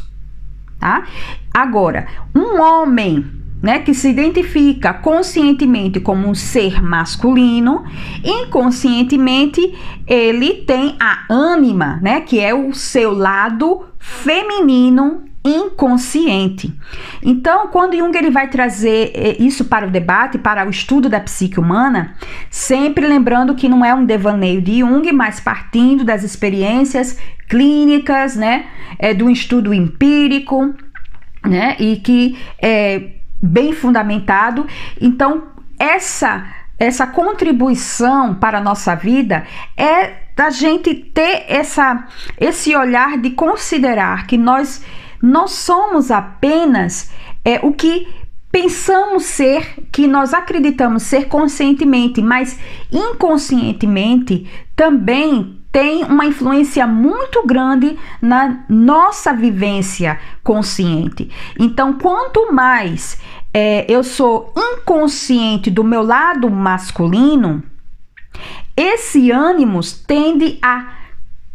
tá? 0.79 1.05
Agora, 1.53 2.07
um 2.35 2.61
homem 2.61 3.38
né, 3.63 3.81
que 3.81 3.93
se 3.93 4.09
identifica 4.09 4.93
conscientemente 4.95 6.01
como 6.01 6.29
um 6.29 6.35
ser 6.35 6.83
masculino, 6.83 7.85
inconscientemente 8.25 9.75
ele 10.07 10.55
tem 10.67 10.97
a 11.01 11.25
ânima, 11.29 11.99
né, 12.03 12.21
que 12.21 12.41
é 12.41 12.55
o 12.55 12.73
seu 12.73 13.13
lado 13.13 13.85
feminino 13.99 15.25
inconsciente. 15.45 16.73
Então, 17.23 17.69
quando 17.69 17.97
Jung 17.97 18.17
ele 18.17 18.31
vai 18.31 18.49
trazer 18.49 19.13
eh, 19.15 19.37
isso 19.39 19.65
para 19.65 19.87
o 19.87 19.91
debate, 19.91 20.37
para 20.37 20.67
o 20.67 20.71
estudo 20.71 21.09
da 21.09 21.21
psique 21.21 21.59
humana, 21.59 22.15
sempre 22.51 23.07
lembrando 23.07 23.55
que 23.55 23.69
não 23.69 23.85
é 23.85 23.95
um 23.95 24.05
devaneio 24.05 24.61
de 24.61 24.81
Jung, 24.81 25.11
mas 25.13 25.41
partindo 25.41 26.05
das 26.05 26.23
experiências 26.23 27.19
clínicas, 27.49 28.37
né, 28.37 28.67
é, 28.99 29.15
do 29.15 29.31
estudo 29.31 29.73
empírico, 29.73 30.75
né, 31.45 31.77
e 31.79 31.97
que 31.97 32.37
é, 32.61 33.18
bem 33.41 33.73
fundamentado. 33.73 34.67
Então, 35.01 35.49
essa 35.79 36.47
essa 36.79 37.09
contribuição 37.09 38.37
para 38.37 38.59
a 38.59 38.61
nossa 38.61 38.95
vida 38.95 39.45
é 39.77 40.29
da 40.37 40.49
gente 40.49 40.95
ter 40.95 41.45
essa 41.49 42.07
esse 42.39 42.75
olhar 42.77 43.19
de 43.19 43.31
considerar 43.31 44.29
que 44.29 44.39
nós 44.39 44.85
não 45.21 45.49
somos 45.49 46.13
apenas 46.13 47.11
é, 47.45 47.59
o 47.63 47.73
que 47.73 48.07
pensamos 48.51 49.25
ser, 49.25 49.85
que 49.93 50.07
nós 50.07 50.33
acreditamos 50.33 51.03
ser 51.03 51.27
conscientemente, 51.27 52.23
mas 52.23 52.59
inconscientemente 52.91 54.49
também 54.75 55.58
tem 55.71 56.05
uma 56.05 56.25
influência 56.25 56.87
muito 56.87 57.47
grande 57.47 57.99
na 58.21 58.65
nossa 58.69 59.33
vivência 59.33 60.19
consciente. 60.43 61.31
Então, 61.59 61.95
quanto 61.95 62.53
mais 62.53 63.21
é, 63.53 63.85
eu 63.89 64.03
sou 64.03 64.53
inconsciente 64.57 65.71
do 65.71 65.85
meu 65.85 66.03
lado 66.03 66.51
masculino, 66.51 67.63
esse 68.77 69.31
ânimo 69.31 69.81
tende 70.07 70.59
a 70.63 70.99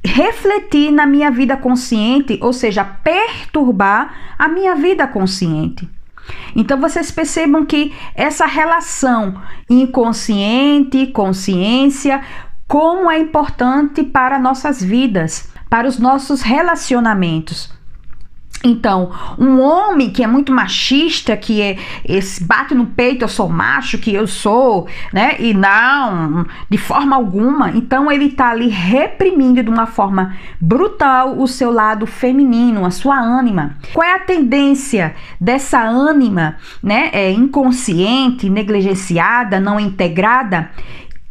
refletir 0.06 0.92
na 0.92 1.06
minha 1.06 1.32
vida 1.32 1.56
consciente, 1.56 2.38
ou 2.42 2.52
seja, 2.52 2.84
perturbar 2.84 4.36
a 4.38 4.48
minha 4.48 4.76
vida 4.76 5.08
consciente. 5.08 5.90
Então 6.56 6.80
vocês 6.80 7.12
percebam 7.12 7.66
que 7.66 7.94
essa 8.16 8.46
relação 8.46 9.42
inconsciente, 9.70 11.08
consciência, 11.08 12.22
como 12.68 13.10
é 13.10 13.20
importante 13.20 14.04
para 14.04 14.40
nossas 14.40 14.82
vidas, 14.82 15.52
para 15.70 15.88
os 15.88 16.00
nossos 16.00 16.42
relacionamentos. 16.42 17.72
Então, 18.66 19.12
um 19.38 19.60
homem 19.60 20.10
que 20.10 20.24
é 20.24 20.28
muito 20.28 20.54
machista, 20.54 21.36
que 21.36 21.62
é 21.62 21.78
esse 22.06 22.42
bate 22.42 22.74
no 22.74 22.86
peito, 22.86 23.26
eu 23.26 23.28
sou 23.28 23.50
macho, 23.50 23.98
que 23.98 24.14
eu 24.14 24.26
sou, 24.26 24.88
né? 25.12 25.36
E 25.38 25.54
não, 25.54 26.46
de 26.70 26.78
forma 26.78 27.14
alguma. 27.14 27.72
Então, 27.72 28.10
ele 28.10 28.30
tá 28.30 28.52
ali 28.52 28.70
reprimindo 28.70 29.62
de 29.62 29.70
uma 29.70 29.86
forma 29.86 30.38
brutal 30.62 31.38
o 31.38 31.46
seu 31.46 31.72
lado 31.72 32.08
feminino, 32.08 32.86
a 32.86 32.92
sua 32.92 33.20
ânima. 33.20 33.76
Qual 33.94 34.08
é 34.08 34.16
a 34.16 34.20
tendência 34.20 35.14
dessa 35.42 35.82
ânima, 35.82 36.56
né? 36.82 37.10
É 37.12 37.30
inconsciente, 37.32 38.50
negligenciada, 38.50 39.60
não 39.60 39.78
integrada? 39.78 40.72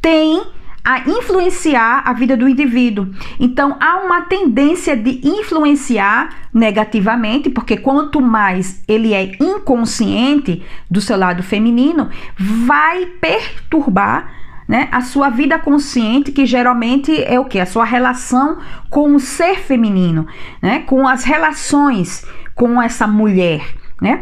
Tem 0.03 0.43
a 0.85 1.09
influenciar 1.09 2.03
a 2.05 2.13
vida 2.13 2.37
do 2.37 2.49
indivíduo. 2.49 3.09
Então 3.39 3.77
há 3.81 3.97
uma 3.99 4.23
tendência 4.23 4.97
de 4.97 5.21
influenciar 5.23 6.49
negativamente, 6.53 7.49
porque 7.49 7.77
quanto 7.77 8.21
mais 8.21 8.83
ele 8.89 9.15
é 9.15 9.33
inconsciente 9.41 10.63
do 10.91 11.01
seu 11.01 11.17
lado 11.17 11.43
feminino, 11.43 12.11
vai 12.39 13.07
perturbar 13.07 14.43
né, 14.67 14.89
a 14.91 15.01
sua 15.01 15.29
vida 15.29 15.59
consciente, 15.59 16.33
que 16.33 16.47
geralmente 16.47 17.23
é 17.25 17.39
o 17.39 17.45
que? 17.45 17.61
A 17.61 17.67
sua 17.67 17.85
relação 17.85 18.59
com 18.89 19.15
o 19.15 19.21
ser 19.21 19.59
feminino, 19.59 20.27
né, 20.61 20.81
com 20.81 21.07
as 21.07 21.25
relações 21.25 22.25
com 22.55 22.81
essa 22.81 23.07
mulher, 23.07 23.63
né, 24.01 24.21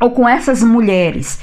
ou 0.00 0.10
com 0.10 0.28
essas 0.28 0.62
mulheres. 0.62 1.40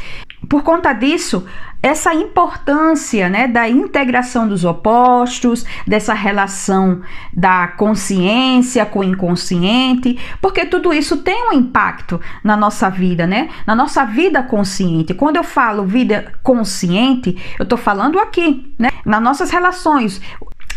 Por 0.50 0.62
conta 0.62 0.94
disso, 0.94 1.46
essa 1.84 2.14
importância 2.14 3.30
né, 3.30 3.46
da 3.46 3.68
integração 3.68 4.48
dos 4.48 4.64
opostos, 4.64 5.66
dessa 5.86 6.14
relação 6.14 7.02
da 7.34 7.68
consciência 7.68 8.86
com 8.86 9.00
o 9.00 9.04
inconsciente, 9.04 10.18
porque 10.42 10.66
tudo 10.66 10.94
isso 10.94 11.18
tem 11.18 11.50
um 11.50 11.52
impacto 11.52 12.22
na 12.42 12.56
nossa 12.56 12.90
vida, 12.90 13.28
né? 13.28 13.50
Na 13.68 13.76
nossa 13.76 14.06
vida 14.06 14.42
consciente. 14.42 15.14
Quando 15.14 15.36
eu 15.36 15.44
falo 15.44 15.86
vida 15.86 16.32
consciente, 16.42 17.38
eu 17.60 17.64
estou 17.64 17.78
falando 17.78 18.18
aqui, 18.18 18.74
né? 18.80 18.90
Nas 19.06 19.22
nossas 19.22 19.52
relações. 19.52 20.22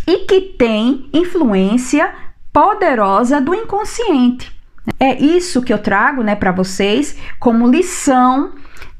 E 0.08 0.26
que 0.26 0.40
tem 0.40 1.08
influência 1.12 2.12
poderosa 2.52 3.40
do 3.40 3.54
inconsciente. 3.54 4.52
É 4.98 5.16
isso 5.22 5.62
que 5.62 5.72
eu 5.72 5.78
trago 5.78 6.22
né, 6.22 6.34
para 6.34 6.50
vocês 6.50 7.16
como 7.38 7.68
lição 7.68 8.52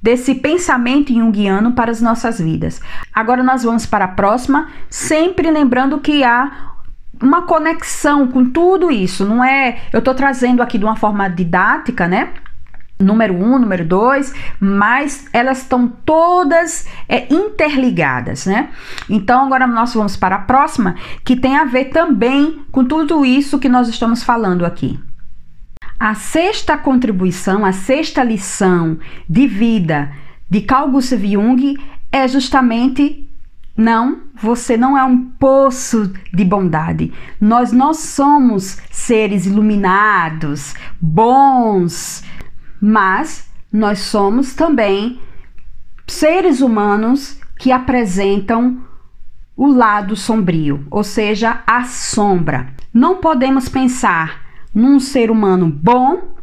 desse 0.03 0.35
pensamento 0.35 1.13
junguiano 1.13 1.73
para 1.73 1.91
as 1.91 2.01
nossas 2.01 2.39
vidas. 2.39 2.81
Agora 3.13 3.43
nós 3.43 3.65
vamos 3.65 3.87
para 3.87 4.05
a 4.05 4.09
próxima, 4.09 4.69
sempre 4.89 5.51
lembrando 5.51 5.99
que 5.99 6.23
há 6.23 6.75
uma 7.21 7.43
conexão 7.43 8.29
com 8.29 8.45
tudo 8.45 8.91
isso, 8.91 9.25
não 9.25 9.43
é? 9.43 9.79
Eu 9.93 10.01
estou 10.01 10.15
trazendo 10.15 10.63
aqui 10.63 10.79
de 10.79 10.85
uma 10.85 10.97
forma 10.97 11.29
didática, 11.29 12.07
né? 12.07 12.35
Número 12.99 13.35
um, 13.35 13.59
número 13.59 13.85
dois, 13.85 14.35
mas 14.59 15.27
elas 15.33 15.59
estão 15.59 15.87
todas 15.87 16.87
é, 17.09 17.27
interligadas, 17.33 18.47
né? 18.47 18.71
Então 19.09 19.45
agora 19.45 19.67
nós 19.67 19.93
vamos 19.93 20.17
para 20.17 20.37
a 20.37 20.41
próxima, 20.41 20.95
que 21.25 21.37
tem 21.37 21.57
a 21.57 21.65
ver 21.65 21.87
também 21.87 22.65
com 22.73 22.85
tudo 22.85 23.25
isso 23.25 23.59
que 23.59 23.69
nós 23.69 23.89
estamos 23.89 24.23
falando 24.23 24.65
aqui. 24.65 24.99
A 25.99 26.15
sexta 26.15 26.77
contribuição, 26.77 27.65
a 27.65 27.73
sexta 27.73 28.23
lição 28.23 28.99
de 29.29 29.47
vida 29.47 30.13
de 30.49 30.61
Carl 30.61 30.91
Gustav 30.91 31.25
Jung 31.25 31.79
é 32.13 32.29
justamente 32.29 33.27
não, 33.77 34.23
você 34.35 34.77
não 34.77 34.97
é 34.97 35.05
um 35.05 35.19
poço 35.19 36.13
de 36.33 36.45
bondade. 36.45 37.13
Nós 37.41 37.73
não 37.73 37.93
somos 37.93 38.79
seres 38.91 39.47
iluminados, 39.47 40.75
bons, 41.01 42.25
mas 42.81 43.51
nós 43.73 43.99
somos 43.99 44.55
também 44.55 45.21
seres 46.07 46.61
humanos 46.61 47.39
que 47.59 47.73
apresentam 47.73 48.83
o 49.57 49.67
lado 49.67 50.15
sombrio, 50.15 50.87
ou 50.91 51.03
seja, 51.03 51.63
a 51.67 51.85
sombra. 51.85 52.69
Não 52.93 53.17
podemos 53.17 53.69
pensar 53.69 54.46
num 54.77 55.01
ser 55.01 55.31
humano 55.31 55.69
bom, 55.69 56.37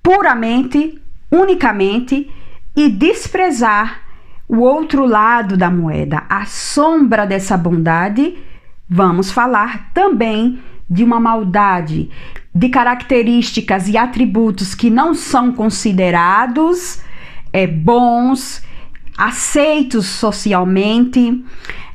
puramente, 0.00 1.02
unicamente, 1.28 2.30
e 2.76 2.88
desprezar 2.88 4.02
o 4.48 4.60
outro 4.60 5.04
lado 5.04 5.56
da 5.56 5.68
moeda, 5.68 6.22
a 6.28 6.46
sombra 6.46 7.26
dessa 7.26 7.56
bondade, 7.56 8.38
vamos 8.88 9.32
falar 9.32 9.90
também 9.92 10.60
de 10.88 11.02
uma 11.02 11.18
maldade, 11.18 12.08
de 12.54 12.68
características 12.68 13.88
e 13.88 13.96
atributos 13.96 14.72
que 14.72 14.88
não 14.88 15.12
são 15.12 15.52
considerados 15.52 17.00
é, 17.52 17.66
bons, 17.66 18.62
aceitos 19.18 20.06
socialmente. 20.06 21.44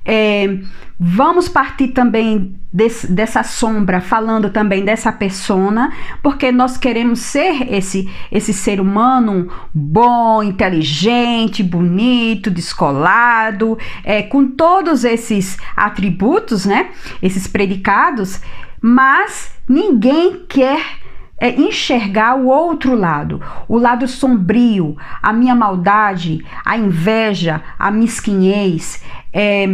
É, 0.05 0.59
Vamos 0.97 1.49
partir 1.49 1.89
também 1.89 2.55
desse, 2.71 3.11
dessa 3.11 3.43
sombra, 3.43 3.99
falando 3.99 4.49
também 4.49 4.85
dessa 4.85 5.11
persona, 5.11 5.91
porque 6.23 6.53
nós 6.53 6.77
queremos 6.77 7.19
ser 7.19 7.73
esse, 7.73 8.09
esse 8.31 8.53
ser 8.53 8.79
humano 8.79 9.51
bom, 9.73 10.41
inteligente, 10.41 11.61
bonito, 11.61 12.49
descolado, 12.49 13.77
é, 14.05 14.23
com 14.23 14.47
todos 14.47 15.03
esses 15.03 15.57
atributos, 15.75 16.65
né? 16.65 16.91
Esses 17.21 17.45
predicados, 17.45 18.39
mas 18.81 19.51
ninguém 19.67 20.45
quer 20.47 20.79
é 21.37 21.49
enxergar 21.49 22.35
o 22.35 22.47
outro 22.47 22.95
lado, 22.95 23.41
o 23.67 23.77
lado 23.77 24.07
sombrio, 24.07 24.95
a 25.21 25.33
minha 25.33 25.53
maldade, 25.53 26.45
a 26.63 26.77
inveja, 26.77 27.61
a 27.77 27.91
mesquinhez, 27.91 29.03
é, 29.35 29.67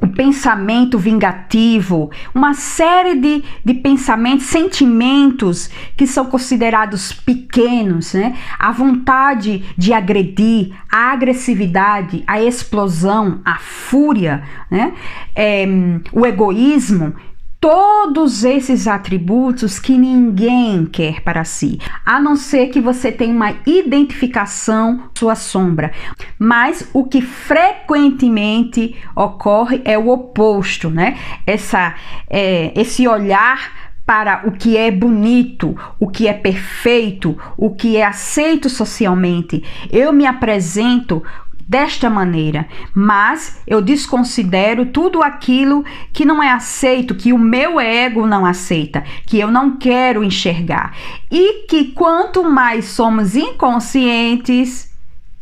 o 0.00 0.08
pensamento 0.08 0.98
vingativo, 0.98 2.10
uma 2.34 2.54
série 2.54 3.16
de, 3.16 3.44
de 3.62 3.74
pensamentos, 3.74 4.46
sentimentos 4.46 5.68
que 5.94 6.06
são 6.06 6.24
considerados 6.24 7.12
pequenos, 7.12 8.14
né? 8.14 8.34
A 8.58 8.72
vontade 8.72 9.62
de 9.76 9.92
agredir, 9.92 10.72
a 10.90 11.12
agressividade, 11.12 12.24
a 12.26 12.42
explosão, 12.42 13.42
a 13.44 13.58
fúria, 13.58 14.42
né? 14.70 14.94
É, 15.36 15.66
o 16.12 16.24
egoísmo 16.24 17.14
todos 17.60 18.42
esses 18.42 18.88
atributos 18.88 19.78
que 19.78 19.96
ninguém 19.96 20.86
quer 20.86 21.20
para 21.20 21.44
si, 21.44 21.78
a 22.06 22.18
não 22.18 22.34
ser 22.34 22.68
que 22.68 22.80
você 22.80 23.12
tenha 23.12 23.34
uma 23.34 23.54
identificação 23.66 25.10
sua 25.14 25.34
sombra. 25.34 25.92
Mas 26.38 26.88
o 26.94 27.04
que 27.04 27.20
frequentemente 27.20 28.96
ocorre 29.14 29.82
é 29.84 29.98
o 29.98 30.08
oposto, 30.08 30.88
né? 30.88 31.18
Essa, 31.46 31.94
é, 32.30 32.72
esse 32.74 33.06
olhar 33.06 33.90
para 34.06 34.42
o 34.44 34.52
que 34.52 34.76
é 34.76 34.90
bonito, 34.90 35.76
o 36.00 36.08
que 36.08 36.26
é 36.26 36.32
perfeito, 36.32 37.38
o 37.56 37.70
que 37.70 37.96
é 37.96 38.04
aceito 38.04 38.68
socialmente. 38.68 39.62
Eu 39.88 40.12
me 40.12 40.26
apresento 40.26 41.22
desta 41.70 42.10
maneira, 42.10 42.66
mas 42.92 43.62
eu 43.64 43.80
desconsidero 43.80 44.86
tudo 44.86 45.22
aquilo 45.22 45.84
que 46.12 46.24
não 46.24 46.42
é 46.42 46.50
aceito, 46.50 47.14
que 47.14 47.32
o 47.32 47.38
meu 47.38 47.78
ego 47.78 48.26
não 48.26 48.44
aceita, 48.44 49.04
que 49.24 49.38
eu 49.38 49.52
não 49.52 49.78
quero 49.78 50.24
enxergar. 50.24 50.96
E 51.30 51.68
que 51.68 51.92
quanto 51.92 52.42
mais 52.42 52.86
somos 52.86 53.36
inconscientes, 53.36 54.90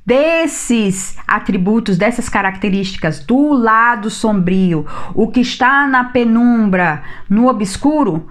desses 0.05 1.17
atributos, 1.27 1.97
dessas 1.97 2.29
características 2.29 3.21
do 3.21 3.55
lado 3.55 4.11
sombrio, 4.11 4.87
o 5.14 5.29
que 5.29 5.41
está 5.41 5.87
na 5.87 6.05
penumbra, 6.05 7.03
no 7.29 7.49
obscuro, 7.49 8.29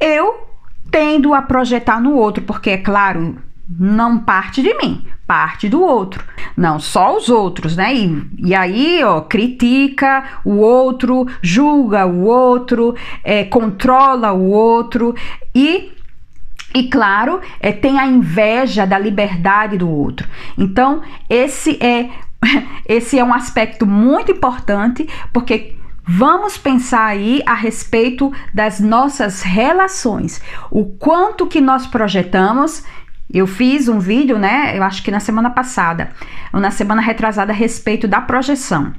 eu 0.00 0.48
tendo 0.90 1.34
a 1.34 1.42
projetar 1.42 2.00
no 2.00 2.14
outro, 2.14 2.44
porque 2.44 2.70
é 2.70 2.78
claro, 2.78 3.36
não 3.68 4.18
parte 4.18 4.62
de 4.62 4.72
mim, 4.74 5.04
parte 5.26 5.68
do 5.68 5.82
outro. 5.82 6.24
Não, 6.56 6.78
só 6.78 7.16
os 7.16 7.28
outros, 7.28 7.76
né? 7.76 7.94
E, 7.94 8.30
e 8.38 8.54
aí, 8.54 9.02
ó, 9.02 9.20
critica 9.22 10.40
o 10.44 10.56
outro, 10.56 11.26
julga 11.42 12.06
o 12.06 12.24
outro, 12.24 12.94
é, 13.24 13.44
controla 13.44 14.32
o 14.32 14.50
outro 14.50 15.14
e 15.54 15.92
e 16.74 16.90
claro, 16.90 17.40
é, 17.58 17.72
tem 17.72 17.98
a 17.98 18.06
inveja 18.06 18.86
da 18.86 18.98
liberdade 18.98 19.78
do 19.78 19.88
outro. 19.88 20.28
Então, 20.58 21.00
esse 21.30 21.82
é 21.82 22.10
esse 22.86 23.18
é 23.18 23.24
um 23.24 23.32
aspecto 23.32 23.86
muito 23.86 24.32
importante, 24.32 25.08
porque 25.32 25.76
vamos 26.06 26.56
pensar 26.56 27.06
aí 27.06 27.42
a 27.46 27.54
respeito 27.54 28.32
das 28.52 28.78
nossas 28.78 29.42
relações, 29.42 30.40
o 30.70 30.84
quanto 30.84 31.46
que 31.46 31.60
nós 31.60 31.86
projetamos 31.86 32.84
eu 33.32 33.46
fiz 33.46 33.88
um 33.88 33.98
vídeo, 33.98 34.38
né? 34.38 34.76
Eu 34.76 34.82
acho 34.82 35.02
que 35.02 35.10
na 35.10 35.20
semana 35.20 35.50
passada, 35.50 36.10
ou 36.52 36.60
na 36.60 36.70
semana 36.70 37.02
retrasada, 37.02 37.52
a 37.52 37.56
respeito 37.56 38.06
da 38.06 38.20
projeção. 38.20 38.92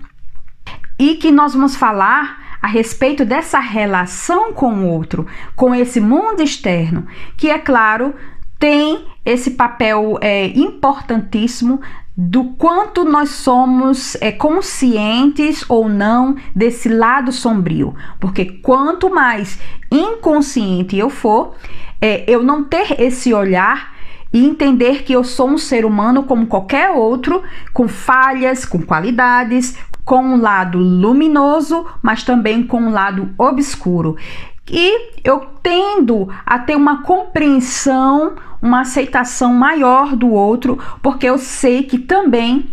E 1.00 1.16
que 1.16 1.32
nós 1.32 1.54
vamos 1.54 1.76
falar 1.76 2.58
a 2.62 2.68
respeito 2.68 3.24
dessa 3.24 3.60
relação 3.60 4.52
com 4.52 4.74
o 4.74 4.88
outro, 4.88 5.28
com 5.56 5.74
esse 5.74 6.00
mundo 6.02 6.42
externo, 6.42 7.06
que 7.38 7.50
é 7.50 7.60
claro 7.60 8.14
tem 8.60 9.06
esse 9.24 9.52
papel 9.52 10.18
é, 10.22 10.48
importantíssimo 10.48 11.80
do 12.16 12.46
quanto 12.56 13.06
nós 13.06 13.30
somos 13.30 14.16
é, 14.20 14.32
conscientes 14.32 15.64
ou 15.70 15.88
não 15.88 16.36
desse 16.56 16.90
lado 16.90 17.32
sombrio. 17.32 17.94
Porque 18.20 18.46
quanto 18.46 19.14
mais 19.14 19.60
inconsciente 19.92 20.98
eu 20.98 21.12
for, 21.12 21.56
é, 22.02 22.24
eu 22.28 22.42
não 22.42 22.64
ter 22.64 23.00
esse 23.00 23.32
olhar 23.34 23.96
e 24.34 24.46
entender 24.46 25.04
que 25.04 25.14
eu 25.14 25.24
sou 25.24 25.50
um 25.50 25.58
ser 25.58 25.86
humano 25.86 26.24
como 26.24 26.48
qualquer 26.48 26.92
outro, 26.92 27.44
com 27.74 27.88
falhas, 27.88 28.66
com 28.66 28.82
qualidades, 28.82 29.78
com 30.04 30.22
um 30.22 30.42
lado 30.42 30.78
luminoso, 30.78 31.86
mas 32.02 32.24
também 32.24 32.64
com 32.64 32.82
um 32.82 32.92
lado 32.92 33.30
obscuro. 33.38 34.16
E 34.70 35.12
eu 35.24 35.40
tendo 35.62 36.28
a 36.46 36.60
ter 36.60 36.76
uma 36.76 37.04
compreensão 37.04 38.36
uma 38.62 38.82
aceitação 38.82 39.54
maior 39.54 40.16
do 40.16 40.30
outro, 40.32 40.78
porque 41.02 41.28
eu 41.28 41.38
sei 41.38 41.84
que 41.84 42.00
também 42.00 42.70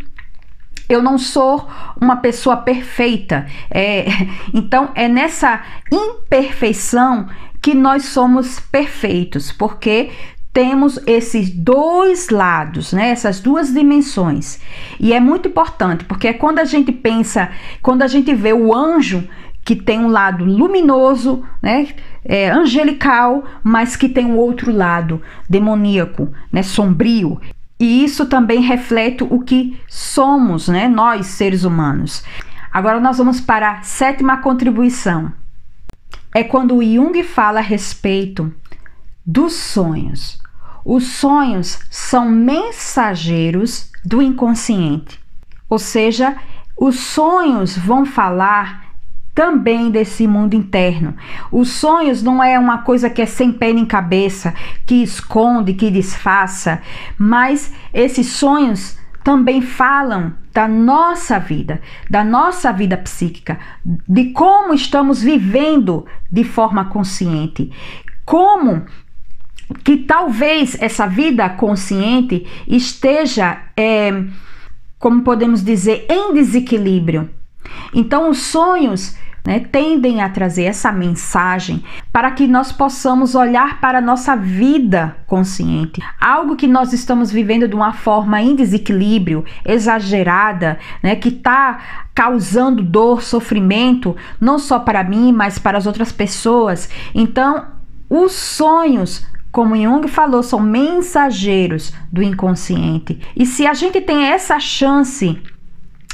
eu 0.89 1.03
não 1.03 1.19
sou 1.19 1.69
uma 2.01 2.17
pessoa 2.17 2.57
perfeita. 2.59 3.47
É, 3.71 4.07
então 4.53 4.91
é 4.95 5.09
nessa 5.09 5.63
imperfeição 5.91 7.29
que 7.61 7.75
nós 7.75 8.07
somos 8.07 8.61
perfeitos, 8.61 9.51
porque 9.51 10.11
temos 10.55 10.99
esses 11.07 11.51
dois 11.51 12.31
lados, 12.31 12.95
né? 12.95 13.11
Essas 13.11 13.41
duas 13.41 13.75
dimensões. 13.75 14.59
E 14.99 15.13
é 15.13 15.21
muito 15.21 15.49
importante, 15.49 16.05
porque 16.05 16.29
é 16.29 16.33
quando 16.33 16.61
a 16.61 16.65
gente 16.65 16.93
pensa, 16.93 17.51
quando 17.83 18.01
a 18.01 18.07
gente 18.07 18.33
vê 18.33 18.55
o 18.55 18.75
anjo 18.75 19.29
que 19.63 19.77
tem 19.77 19.99
um 19.99 20.09
lado 20.09 20.45
luminoso, 20.45 21.43
né? 21.63 21.89
é, 22.25 22.51
angelical, 22.51 23.45
mas 23.63 23.97
que 23.97 24.09
tem 24.09 24.25
um 24.25 24.37
outro 24.37 24.73
lado 24.73 25.21
demoníaco, 25.49 26.33
né, 26.51 26.63
sombrio. 26.63 27.41
E 27.79 28.05
isso 28.05 28.27
também 28.27 28.61
reflete 28.61 29.25
o 29.25 29.41
que 29.41 29.79
somos, 29.87 30.69
né, 30.69 30.89
nós 30.89 31.27
seres 31.27 31.65
humanos. 31.65 32.25
Agora 32.73 32.99
nós 32.99 33.19
vamos 33.19 33.41
para 33.41 33.73
a 33.73 33.83
sétima 33.83 34.39
contribuição. 34.39 35.31
É 36.35 36.43
quando 36.43 36.83
Jung 36.83 37.23
fala 37.23 37.61
a 37.61 37.63
respeito 37.63 38.53
dos 39.25 39.53
sonhos. 39.53 40.43
Os 40.85 41.05
sonhos 41.05 41.79
são 41.91 42.29
mensageiros 42.29 43.91
do 44.05 44.21
inconsciente. 44.21 45.19
Ou 45.69 45.79
seja, 45.79 46.37
os 46.77 46.97
sonhos 46.97 47.77
vão 47.77 48.05
falar 48.05 48.85
também 49.35 49.91
desse 49.91 50.27
mundo 50.27 50.55
interno. 50.55 51.17
Os 51.51 51.71
sonhos 51.71 52.23
não 52.23 52.43
é 52.43 52.59
uma 52.59 52.79
coisa 52.79 53.11
que 53.11 53.21
é 53.21 53.27
sem 53.27 53.53
pé 53.53 53.73
nem 53.73 53.85
cabeça, 53.85 54.55
que 54.87 55.03
esconde, 55.03 55.75
que 55.75 55.91
disfarça, 55.91 56.81
mas 57.19 57.73
esses 57.93 58.29
sonhos 58.29 58.97
também 59.25 59.63
falam 59.63 60.35
da 60.53 60.69
nossa 60.69 61.39
vida, 61.39 61.81
da 62.09 62.23
nossa 62.23 62.71
vida 62.73 62.97
psíquica, 62.97 63.59
de 63.85 64.27
como 64.27 64.73
estamos 64.73 65.21
vivendo 65.21 66.07
de 66.31 66.45
forma 66.45 66.85
consciente, 66.85 67.73
como 68.25 68.85
que 69.83 69.97
talvez 69.97 70.77
essa 70.81 71.07
vida 71.07 71.49
consciente 71.49 72.47
esteja, 72.67 73.59
é, 73.77 74.25
como 74.99 75.23
podemos 75.23 75.63
dizer, 75.63 76.07
em 76.09 76.35
desequilíbrio. 76.35 77.31
Então, 77.95 78.31
os 78.31 78.39
sonhos 78.39 79.17
né, 79.47 79.61
tendem 79.61 80.23
a 80.23 80.29
trazer 80.29 80.65
essa 80.65 80.91
mensagem 80.91 81.85
para 82.11 82.31
que 82.31 82.47
nós 82.47 82.73
possamos 82.73 83.35
olhar 83.35 83.79
para 83.79 83.99
a 83.99 84.01
nossa 84.01 84.35
vida 84.35 85.17
consciente. 85.27 86.03
Algo 86.19 86.57
que 86.57 86.67
nós 86.67 86.95
estamos 86.95 87.31
vivendo 87.31 87.69
de 87.69 87.75
uma 87.75 87.93
forma 87.93 88.41
em 88.41 88.57
desequilíbrio, 88.57 89.45
exagerada, 89.65 90.79
né, 91.03 91.15
que 91.15 91.29
está 91.29 92.07
causando 92.15 92.83
dor, 92.83 93.23
sofrimento, 93.23 94.17
não 94.41 94.59
só 94.59 94.79
para 94.79 95.05
mim, 95.05 95.31
mas 95.31 95.59
para 95.59 95.77
as 95.77 95.87
outras 95.87 96.11
pessoas. 96.11 96.89
Então, 97.15 97.67
os 98.09 98.33
sonhos 98.33 99.27
como 99.55 99.77
Jung 99.77 100.09
falou, 100.09 100.43
são 100.43 100.59
mensageiros 100.59 101.95
do 102.11 102.21
inconsciente. 102.21 103.21
E 103.37 103.47
se 103.47 103.69
a 103.69 103.73
gente 103.73 104.01
tem 104.01 104.25
essa 104.25 104.59
chance 104.59 105.41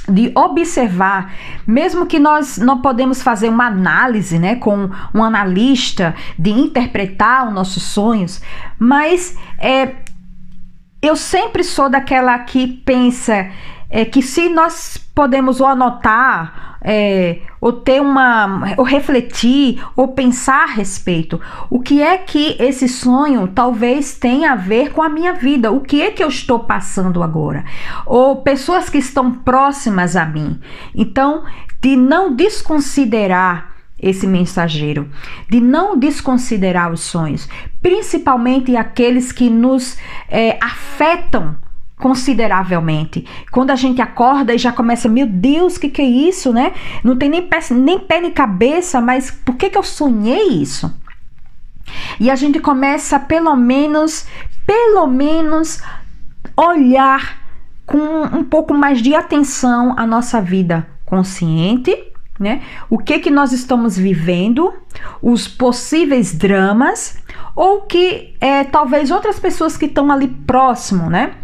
de 0.07 0.31
observar, 0.35 1.33
mesmo 1.67 2.05
que 2.05 2.19
nós 2.19 2.59
não 2.59 2.83
podemos 2.83 3.23
fazer 3.23 3.49
uma 3.49 3.67
análise, 3.67 4.39
né, 4.39 4.57
com 4.57 4.91
um 5.15 5.25
analista, 5.25 6.15
de 6.39 6.51
interpretar 6.51 7.49
os 7.49 7.55
nossos 7.55 7.83
sonhos, 7.83 8.43
mas 8.79 9.39
é, 9.57 9.95
eu 11.01 11.17
sempre 11.17 11.65
sou 11.65 11.89
daquela 11.89 12.39
que 12.41 12.67
pensa 12.67 13.51
é, 13.91 14.05
que 14.05 14.23
se 14.23 14.49
nós 14.49 14.97
podemos 15.15 15.61
ou 15.61 15.67
anotar 15.67 16.71
é, 16.83 17.41
ou 17.61 17.73
ter 17.73 18.01
uma, 18.01 18.75
ou 18.77 18.85
refletir, 18.85 19.83
ou 19.95 20.09
pensar 20.09 20.63
a 20.63 20.73
respeito. 20.73 21.41
O 21.69 21.81
que 21.81 22.01
é 22.01 22.17
que 22.17 22.57
esse 22.59 22.89
sonho 22.89 23.47
talvez 23.49 24.17
tenha 24.17 24.53
a 24.53 24.57
ver 24.57 24.93
com 24.93 25.03
a 25.03 25.09
minha 25.09 25.35
vida? 25.35 25.71
O 25.71 25.81
que 25.81 26.01
é 26.01 26.11
que 26.11 26.25
eu 26.25 26.29
estou 26.29 26.61
passando 26.61 27.23
agora? 27.23 27.65
Ou 28.07 28.37
pessoas 28.37 28.89
que 28.89 28.99
estão 28.99 29.31
próximas 29.33 30.17
a 30.17 30.25
mim. 30.25 30.59
Então, 30.95 31.45
de 31.83 31.97
não 31.97 32.35
desconsiderar 32.35 33.69
esse 33.99 34.27
mensageiro, 34.27 35.11
de 35.51 35.61
não 35.61 35.99
desconsiderar 35.99 36.91
os 36.91 37.01
sonhos, 37.01 37.47
principalmente 37.83 38.75
aqueles 38.75 39.31
que 39.31 39.51
nos 39.51 39.99
é, 40.31 40.59
afetam 40.63 41.55
consideravelmente. 42.01 43.27
Quando 43.53 43.71
a 43.71 43.77
gente 43.77 44.01
acorda 44.01 44.55
e 44.55 44.59
já 44.59 44.73
começa, 44.73 45.09
meu 45.09 45.27
Deus, 45.27 45.79
que, 45.79 45.89
que 45.89 46.03
é 46.03 46.07
isso, 46.07 46.53
né? 46.53 46.73
Não 47.05 47.17
tem 47.17 47.29
nem 47.29 47.43
pé, 47.43 47.61
nem 47.71 47.99
pé 47.99 48.21
nem 48.21 48.31
cabeça, 48.31 49.01
mas 49.01 49.31
por 49.31 49.55
que, 49.57 49.71
que 49.71 49.79
eu 49.79 49.83
sonhei 49.83 50.49
isso? 50.49 50.93
E 52.19 52.31
a 52.31 52.35
gente 52.35 52.59
começa, 52.59 53.19
pelo 53.21 53.55
menos, 53.55 54.27
pelo 54.67 55.07
menos, 55.07 55.83
olhar 56.57 57.39
com 57.87 58.23
um 58.23 58.45
pouco 58.45 58.73
mais 58.73 59.03
de 59.03 59.15
atenção 59.15 59.95
a 59.97 60.07
nossa 60.07 60.41
vida 60.41 60.87
consciente, 61.05 61.97
né? 62.39 62.63
O 62.89 62.97
que 62.97 63.19
que 63.19 63.31
nós 63.31 63.53
estamos 63.53 63.99
vivendo, 63.99 64.73
os 65.21 65.47
possíveis 65.47 66.33
dramas, 66.33 67.19
ou 67.55 67.83
que 67.83 68.35
é, 68.41 68.65
talvez 68.65 69.11
outras 69.11 69.39
pessoas 69.39 69.77
que 69.77 69.87
estão 69.87 70.11
ali 70.11 70.29
próximo, 70.29 71.11
né? 71.11 71.35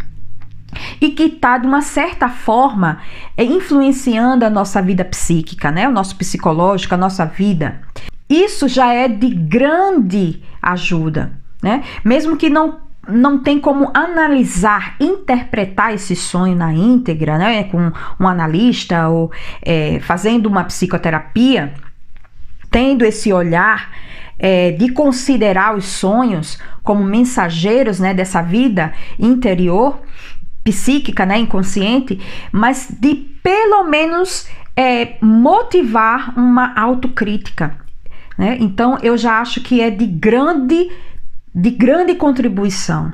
E 1.01 1.11
que 1.11 1.25
está, 1.25 1.59
de 1.59 1.67
uma 1.67 1.83
certa 1.83 2.29
forma, 2.29 2.99
é, 3.37 3.45
influenciando 3.45 4.45
a 4.45 4.51
nossa 4.51 4.81
vida 4.81 5.05
psíquica, 5.05 5.71
né? 5.71 5.89
o 5.89 5.93
nosso 5.93 6.17
psicológico, 6.17 6.95
a 6.95 6.99
nossa 6.99 7.25
vida. 7.25 7.81
Isso 8.29 8.69
já 8.69 8.93
é 8.93 9.09
de 9.09 9.29
grande 9.29 10.43
ajuda, 10.61 11.33
né? 11.63 11.85
Mesmo 12.05 12.37
que 12.37 12.51
não 12.51 12.85
não 13.09 13.39
tem 13.39 13.61
como 13.61 13.91
analisar, 13.95 14.97
interpretar 14.99 15.95
esse 15.95 16.17
sonho 16.17 16.57
na 16.57 16.73
íntegra, 16.73 17.39
né, 17.39 17.63
com 17.63 17.93
um 18.19 18.27
analista 18.27 19.09
ou 19.09 19.31
é, 19.63 20.01
fazendo 20.01 20.47
uma 20.47 20.65
psicoterapia, 20.65 21.73
tendo 22.69 23.05
esse 23.05 23.33
olhar 23.33 23.93
é, 24.39 24.73
de 24.73 24.91
considerar 24.91 25.77
os 25.77 25.85
sonhos 25.85 26.59
como 26.83 27.03
mensageiros 27.03 27.99
né, 27.99 28.13
dessa 28.13 28.43
vida 28.43 28.93
interior, 29.19 30.01
psíquica, 30.67 31.25
né, 31.25 31.39
inconsciente, 31.39 32.21
mas 32.51 32.89
de 33.01 33.15
pelo 33.15 33.85
menos 33.85 34.49
é, 34.75 35.17
motivar 35.23 36.37
uma 36.37 36.75
autocrítica. 36.77 37.79
Né? 38.37 38.59
Então 38.61 38.99
eu 39.01 39.17
já 39.17 39.41
acho 39.41 39.61
que 39.61 39.81
é 39.81 39.89
de 39.89 40.05
grande, 40.05 40.91
de 41.55 41.71
grande 41.71 42.17
contribuição. 42.17 43.13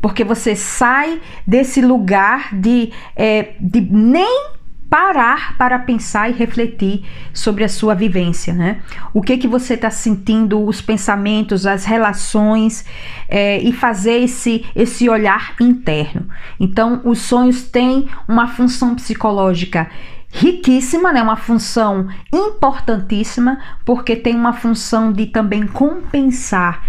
Porque 0.00 0.24
você 0.24 0.56
sai 0.56 1.20
desse 1.46 1.82
lugar 1.82 2.54
de, 2.54 2.90
é, 3.14 3.54
de 3.60 3.80
nem 3.80 4.54
parar 4.94 5.56
para 5.58 5.76
pensar 5.80 6.30
e 6.30 6.32
refletir 6.32 7.04
sobre 7.32 7.64
a 7.64 7.68
sua 7.68 7.96
vivência, 7.96 8.54
né? 8.54 8.80
O 9.12 9.20
que 9.20 9.36
que 9.36 9.48
você 9.48 9.74
está 9.74 9.90
sentindo, 9.90 10.64
os 10.64 10.80
pensamentos, 10.80 11.66
as 11.66 11.84
relações 11.84 12.84
é, 13.28 13.58
e 13.58 13.72
fazer 13.72 14.22
esse 14.22 14.64
esse 14.72 15.08
olhar 15.08 15.56
interno. 15.60 16.28
Então, 16.60 17.00
os 17.04 17.18
sonhos 17.18 17.64
têm 17.64 18.08
uma 18.28 18.46
função 18.46 18.94
psicológica 18.94 19.90
riquíssima, 20.30 21.12
né? 21.12 21.20
Uma 21.20 21.34
função 21.34 22.06
importantíssima 22.32 23.58
porque 23.84 24.14
tem 24.14 24.36
uma 24.36 24.52
função 24.52 25.12
de 25.12 25.26
também 25.26 25.66
compensar 25.66 26.84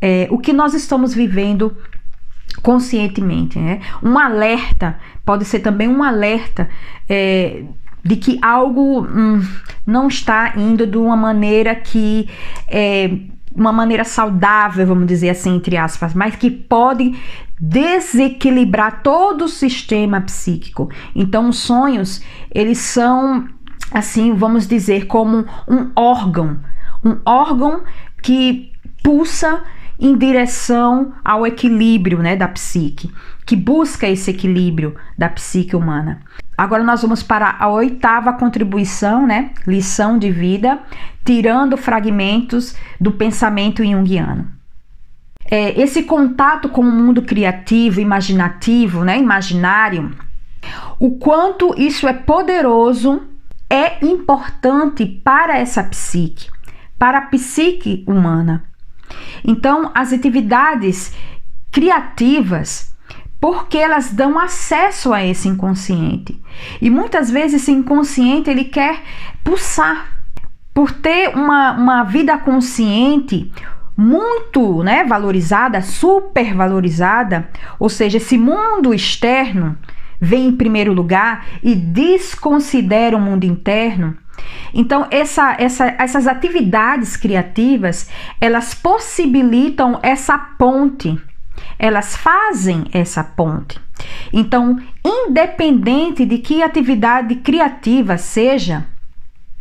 é, 0.00 0.26
o 0.28 0.38
que 0.38 0.52
nós 0.52 0.74
estamos 0.74 1.14
vivendo 1.14 1.76
conscientemente, 2.62 3.58
né? 3.58 3.80
Um 4.02 4.18
alerta 4.18 4.98
pode 5.24 5.44
ser 5.44 5.60
também 5.60 5.88
um 5.88 6.02
alerta 6.02 6.68
é, 7.08 7.64
de 8.04 8.16
que 8.16 8.38
algo 8.42 9.02
hum, 9.02 9.42
não 9.86 10.08
está 10.08 10.54
indo 10.56 10.86
de 10.86 10.96
uma 10.96 11.16
maneira 11.16 11.74
que 11.74 12.28
é 12.66 13.10
uma 13.54 13.72
maneira 13.72 14.04
saudável, 14.04 14.86
vamos 14.86 15.06
dizer 15.06 15.30
assim, 15.30 15.56
entre 15.56 15.76
aspas, 15.76 16.14
mas 16.14 16.36
que 16.36 16.48
pode 16.50 17.18
desequilibrar 17.60 19.02
todo 19.02 19.46
o 19.46 19.48
sistema 19.48 20.20
psíquico. 20.20 20.88
Então, 21.14 21.48
os 21.48 21.58
sonhos, 21.58 22.22
eles 22.54 22.78
são 22.78 23.48
assim, 23.90 24.32
vamos 24.34 24.66
dizer, 24.66 25.06
como 25.06 25.44
um 25.66 25.90
órgão, 25.96 26.60
um 27.04 27.18
órgão 27.24 27.82
que 28.22 28.72
pulsa 29.02 29.62
em 29.98 30.16
direção 30.16 31.12
ao 31.24 31.46
equilíbrio, 31.46 32.18
né, 32.18 32.36
da 32.36 32.46
psique, 32.46 33.10
que 33.44 33.56
busca 33.56 34.08
esse 34.08 34.30
equilíbrio 34.30 34.94
da 35.16 35.28
psique 35.28 35.74
humana. 35.74 36.20
Agora 36.56 36.82
nós 36.82 37.02
vamos 37.02 37.22
para 37.22 37.56
a 37.58 37.68
oitava 37.68 38.32
contribuição, 38.32 39.26
né? 39.26 39.52
Lição 39.66 40.18
de 40.18 40.30
vida, 40.30 40.80
tirando 41.24 41.76
fragmentos 41.76 42.76
do 43.00 43.12
pensamento 43.12 43.84
junguiano. 43.84 44.50
É, 45.50 45.80
esse 45.80 46.02
contato 46.02 46.68
com 46.68 46.82
o 46.82 46.92
mundo 46.92 47.22
criativo, 47.22 48.00
imaginativo, 48.00 49.04
né? 49.04 49.18
Imaginário, 49.18 50.10
o 50.98 51.12
quanto 51.12 51.74
isso 51.80 52.08
é 52.08 52.12
poderoso, 52.12 53.22
é 53.70 54.04
importante 54.04 55.06
para 55.06 55.56
essa 55.56 55.82
psique, 55.84 56.48
para 56.98 57.18
a 57.18 57.26
psique 57.26 58.04
humana. 58.06 58.64
Então, 59.44 59.90
as 59.94 60.12
atividades 60.12 61.12
criativas 61.70 62.88
porque 63.40 63.78
elas 63.78 64.12
dão 64.12 64.38
acesso 64.38 65.12
a 65.12 65.24
esse 65.24 65.48
inconsciente. 65.48 66.40
E 66.80 66.90
muitas 66.90 67.30
vezes 67.30 67.62
esse 67.62 67.72
inconsciente 67.72 68.50
ele 68.50 68.64
quer 68.64 69.00
pulsar. 69.44 70.18
Por 70.74 70.92
ter 70.92 71.34
uma, 71.34 71.72
uma 71.72 72.04
vida 72.04 72.36
consciente 72.38 73.50
muito 73.96 74.82
né, 74.84 75.04
valorizada, 75.04 75.82
super 75.82 76.54
valorizada, 76.54 77.48
ou 77.80 77.88
seja, 77.88 78.18
esse 78.18 78.38
mundo 78.38 78.94
externo 78.94 79.76
vem 80.20 80.46
em 80.46 80.56
primeiro 80.56 80.92
lugar 80.92 81.46
e 81.64 81.74
desconsidera 81.74 83.16
o 83.16 83.20
mundo 83.20 83.44
interno. 83.44 84.16
Então, 84.72 85.06
essa, 85.10 85.56
essa, 85.58 85.94
essas 85.98 86.26
atividades 86.26 87.16
criativas, 87.16 88.08
elas 88.40 88.74
possibilitam 88.74 89.98
essa 90.02 90.38
ponte 90.38 91.18
elas 91.78 92.16
fazem 92.16 92.84
essa 92.92 93.22
ponte. 93.22 93.80
Então, 94.32 94.78
independente 95.04 96.24
de 96.24 96.38
que 96.38 96.62
atividade 96.62 97.36
criativa 97.36 98.16
seja, 98.16 98.86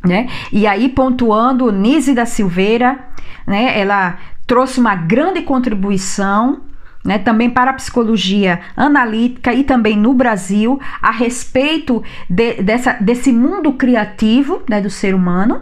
né? 0.03 0.27
E 0.51 0.67
aí 0.67 0.89
pontuando 0.89 1.71
Nise 1.71 2.13
da 2.13 2.25
Silveira, 2.25 2.99
né? 3.45 3.79
Ela 3.79 4.17
trouxe 4.45 4.79
uma 4.79 4.95
grande 4.95 5.41
contribuição 5.41 6.61
né, 7.07 7.17
também 7.17 7.49
para 7.49 7.71
a 7.71 7.73
psicologia 7.73 8.59
analítica 8.75 9.53
e 9.53 9.63
também 9.63 9.97
no 9.97 10.13
Brasil 10.13 10.77
a 11.01 11.09
respeito 11.09 12.03
de, 12.29 12.61
dessa, 12.61 12.97
desse 12.99 13.31
mundo 13.31 13.71
criativo 13.73 14.61
né, 14.69 14.81
do 14.81 14.89
ser 14.89 15.15
humano, 15.15 15.61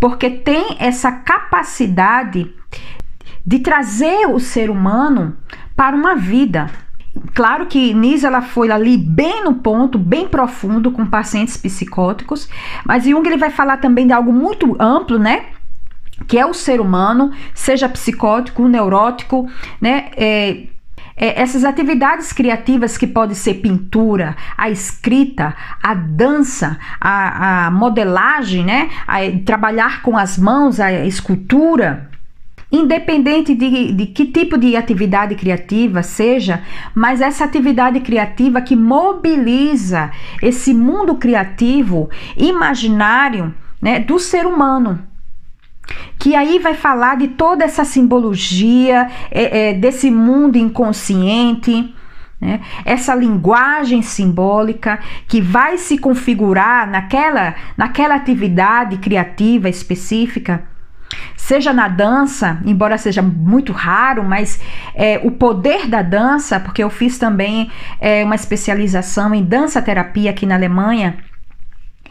porque 0.00 0.30
tem 0.30 0.76
essa 0.80 1.12
capacidade 1.12 2.50
de 3.44 3.58
trazer 3.58 4.26
o 4.28 4.40
ser 4.40 4.70
humano 4.70 5.36
para 5.76 5.94
uma 5.94 6.16
vida. 6.16 6.70
Claro 7.34 7.66
que 7.66 7.92
Nisa 7.92 8.28
ela 8.28 8.40
foi 8.40 8.70
ali 8.70 8.96
bem 8.96 9.44
no 9.44 9.56
ponto, 9.56 9.98
bem 9.98 10.26
profundo 10.26 10.90
com 10.90 11.04
pacientes 11.04 11.56
psicóticos, 11.56 12.48
mas 12.84 13.04
Jung 13.04 13.26
ele 13.26 13.36
vai 13.36 13.50
falar 13.50 13.76
também 13.76 14.06
de 14.06 14.12
algo 14.14 14.32
muito 14.32 14.74
amplo, 14.80 15.18
né? 15.18 15.46
Que 16.26 16.38
é 16.38 16.46
o 16.46 16.54
ser 16.54 16.80
humano, 16.80 17.32
seja 17.54 17.88
psicótico, 17.88 18.68
neurótico, 18.68 19.48
né? 19.80 20.10
É, 20.16 20.66
é, 21.16 21.40
essas 21.40 21.64
atividades 21.64 22.32
criativas 22.32 22.98
que 22.98 23.06
pode 23.06 23.34
ser 23.34 23.54
pintura, 23.54 24.36
a 24.56 24.68
escrita, 24.68 25.56
a 25.82 25.94
dança, 25.94 26.78
a, 27.00 27.66
a 27.66 27.70
modelagem, 27.70 28.64
né? 28.64 28.90
A, 29.06 29.18
trabalhar 29.44 30.02
com 30.02 30.16
as 30.18 30.36
mãos, 30.36 30.78
a 30.78 30.92
escultura, 31.06 32.10
independente 32.70 33.54
de, 33.54 33.92
de 33.92 34.06
que 34.06 34.26
tipo 34.26 34.58
de 34.58 34.76
atividade 34.76 35.34
criativa 35.36 36.02
seja, 36.02 36.62
mas 36.94 37.22
essa 37.22 37.44
atividade 37.44 38.00
criativa 38.00 38.60
que 38.60 38.76
mobiliza 38.76 40.10
esse 40.42 40.74
mundo 40.74 41.14
criativo, 41.14 42.10
imaginário, 42.36 43.54
né, 43.80 44.00
do 44.00 44.18
ser 44.18 44.46
humano 44.46 45.02
que 46.18 46.34
aí 46.34 46.58
vai 46.58 46.74
falar 46.74 47.16
de 47.16 47.28
toda 47.28 47.64
essa 47.64 47.84
simbologia 47.84 49.08
é, 49.30 49.70
é, 49.70 49.74
desse 49.74 50.10
mundo 50.10 50.56
inconsciente, 50.56 51.94
né? 52.40 52.60
essa 52.84 53.14
linguagem 53.14 54.02
simbólica 54.02 54.98
que 55.26 55.40
vai 55.40 55.78
se 55.78 55.98
configurar 55.98 56.88
naquela, 56.88 57.54
naquela 57.76 58.14
atividade 58.14 58.98
criativa 58.98 59.68
específica 59.68 60.64
seja 61.36 61.72
na 61.72 61.88
dança, 61.88 62.60
embora 62.64 62.98
seja 62.98 63.22
muito 63.22 63.72
raro, 63.72 64.24
mas 64.24 64.60
é, 64.94 65.20
o 65.22 65.30
poder 65.30 65.86
da 65.86 66.02
dança, 66.02 66.58
porque 66.58 66.82
eu 66.82 66.90
fiz 66.90 67.18
também 67.18 67.70
é, 68.00 68.24
uma 68.24 68.34
especialização 68.34 69.34
em 69.34 69.44
dança 69.44 69.80
terapia 69.80 70.30
aqui 70.30 70.44
na 70.44 70.56
Alemanha. 70.56 71.16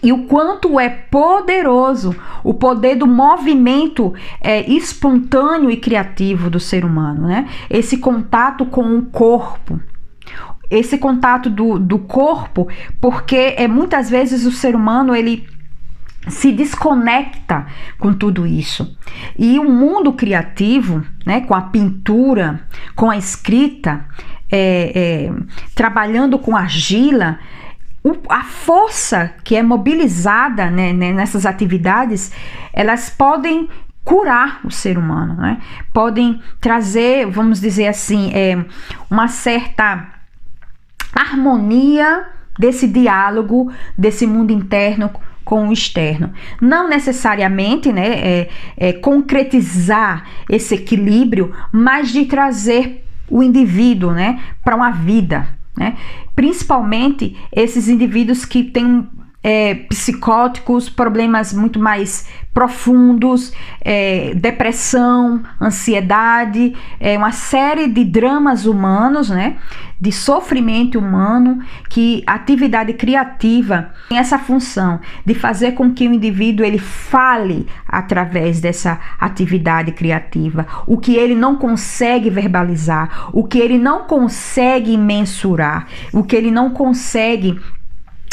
E 0.04 0.12
o 0.12 0.26
quanto 0.26 0.80
é 0.80 0.90
poderoso 0.90 2.16
o 2.44 2.54
poder 2.54 2.96
do 2.96 3.08
movimento 3.08 4.14
é, 4.42 4.70
espontâneo 4.70 5.72
e 5.72 5.78
criativo 5.78 6.50
do 6.50 6.60
ser 6.60 6.86
humano, 6.86 7.28
né? 7.28 7.48
Esse 7.70 7.98
contato 7.98 8.66
com 8.66 8.98
o 8.98 9.04
corpo, 9.04 9.80
esse 10.70 10.98
contato 10.98 11.50
do, 11.50 11.80
do 11.80 12.00
corpo, 12.00 12.68
porque 13.00 13.56
é 13.58 13.68
muitas 13.68 14.10
vezes 14.10 14.46
o 14.46 14.52
ser 14.52 14.76
humano 14.76 15.16
ele 15.16 15.48
se 16.28 16.52
desconecta 16.52 17.68
com 18.00 18.14
tudo 18.14 18.48
isso. 18.48 18.98
E 19.38 19.60
o 19.60 19.70
mundo 19.70 20.14
criativo, 20.14 21.04
né, 21.26 21.42
com 21.42 21.54
a 21.54 21.62
pintura, 21.62 22.62
com 22.96 23.10
a 23.10 23.18
escrita, 23.18 24.06
é, 24.52 25.28
é, 25.28 25.34
trabalhando 25.74 26.40
com 26.40 26.56
argila, 26.56 27.40
a 28.30 28.44
força 28.44 29.34
que 29.44 29.56
é 29.56 29.64
mobilizada 29.64 30.70
né, 30.70 30.94
né, 30.94 31.12
nessas 31.12 31.46
atividades, 31.46 32.32
elas 32.72 33.10
podem 33.10 33.68
curar 34.04 34.60
o 34.64 34.70
ser 34.70 34.98
humano, 34.98 35.36
né? 35.36 35.60
podem 35.92 36.40
trazer, 36.62 37.26
vamos 37.26 37.60
dizer 37.60 37.88
assim, 37.88 38.32
é, 38.34 38.64
uma 39.10 39.28
certa 39.28 40.08
harmonia 41.12 42.28
desse 42.60 42.88
diálogo, 42.88 43.72
desse 43.98 44.28
mundo 44.28 44.52
interno 44.52 45.10
com 45.44 45.70
o 45.70 45.74
externo. 45.74 46.32
Não 46.62 46.88
necessariamente 46.88 47.92
né, 47.92 48.08
é, 48.08 48.50
é, 48.78 48.94
concretizar 48.94 50.26
esse 50.50 50.76
equilíbrio, 50.76 51.54
mas 51.72 52.10
de 52.10 52.26
trazer 52.26 53.06
o 53.30 53.42
indivíduo 53.42 54.12
né, 54.12 54.40
para 54.64 54.76
uma 54.76 54.92
vida. 54.92 55.55
Né? 55.78 55.98
Principalmente 56.36 57.36
esses 57.52 57.88
indivíduos 57.88 58.46
que 58.46 58.64
têm 58.64 59.08
é, 59.44 59.76
psicóticos, 59.76 60.90
problemas 60.90 61.54
muito 61.54 61.78
mais 61.80 62.28
profundos, 62.52 63.54
é, 63.80 64.34
depressão, 64.34 65.44
ansiedade, 65.62 66.76
é, 67.00 67.16
uma 67.16 67.32
série 67.32 67.88
de 67.88 68.04
dramas 68.04 68.66
humanos, 68.66 69.30
né? 69.30 69.58
De 70.00 70.12
sofrimento 70.12 71.00
humano, 71.00 71.60
que 71.90 72.24
atividade 72.28 72.94
criativa 72.94 73.92
tem 74.10 74.18
essa 74.18 74.38
função 74.38 75.00
de 75.26 75.34
fazer 75.34 75.72
com 75.72 75.94
que 75.94 76.08
o 76.08 76.14
indivíduo 76.14 76.66
ele 76.66 76.80
fale 76.80 77.66
através 77.88 78.60
dessa 78.60 79.00
atividade 79.20 79.92
criativa, 79.92 80.68
o 80.86 80.98
que 80.98 81.16
ele 81.16 81.36
não 81.36 81.56
consegue 81.56 82.30
verbalizar, 82.30 83.30
o 83.34 83.44
que 83.46 83.58
ele 83.58 83.78
não 83.78 84.04
consegue 84.04 84.98
mensurar, 84.98 85.88
o 86.12 86.24
que 86.24 86.36
ele 86.36 86.52
não 86.52 86.72
consegue 86.72 87.60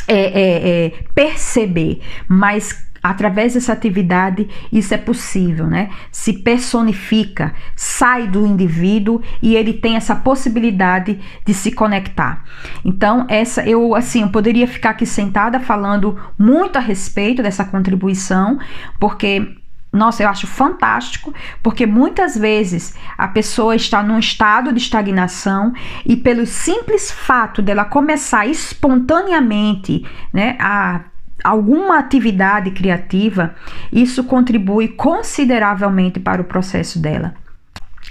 é, 0.09 0.14
é, 0.14 0.87
é, 0.87 0.92
perceber, 1.14 2.01
mas 2.29 2.91
através 3.03 3.55
dessa 3.55 3.73
atividade 3.73 4.49
isso 4.71 4.95
é 4.95 4.99
possível, 4.99 5.67
né? 5.67 5.91
Se 6.11 6.33
personifica, 6.33 7.55
sai 7.75 8.29
do 8.29 8.47
indivíduo 8.47 9.21
e 9.43 9.57
ele 9.57 9.73
tem 9.73 9.97
essa 9.97 10.15
possibilidade 10.15 11.19
de 11.45 11.55
se 11.55 11.73
conectar. 11.73 12.45
Então, 12.85 13.27
essa 13.29 13.67
eu 13.67 13.95
assim, 13.95 14.23
eu 14.23 14.29
poderia 14.29 14.67
ficar 14.67 14.91
aqui 14.91 15.07
sentada 15.07 15.59
falando 15.59 16.19
muito 16.38 16.77
a 16.77 16.81
respeito 16.81 17.43
dessa 17.43 17.65
contribuição, 17.65 18.59
porque 19.01 19.57
nossa, 19.93 20.23
eu 20.23 20.29
acho 20.29 20.47
fantástico, 20.47 21.35
porque 21.62 21.85
muitas 21.85 22.35
vezes 22.35 22.95
a 23.19 23.29
pessoa 23.29 23.77
está 23.77 24.03
num 24.03 24.19
estado 24.19 24.73
de 24.73 24.81
estagnação 24.81 25.75
e 26.07 26.17
pelo 26.17 26.47
simples 26.47 27.11
fato 27.12 27.61
dela 27.61 27.85
começar 27.85 28.47
espontaneamente, 28.47 30.07
né, 30.33 30.57
a 30.59 31.03
alguma 31.42 31.98
atividade 31.98 32.70
criativa, 32.70 33.55
isso 33.92 34.24
contribui 34.24 34.88
consideravelmente 34.88 36.20
para 36.20 36.40
o 36.40 36.44
processo 36.44 36.98
dela. 36.98 37.35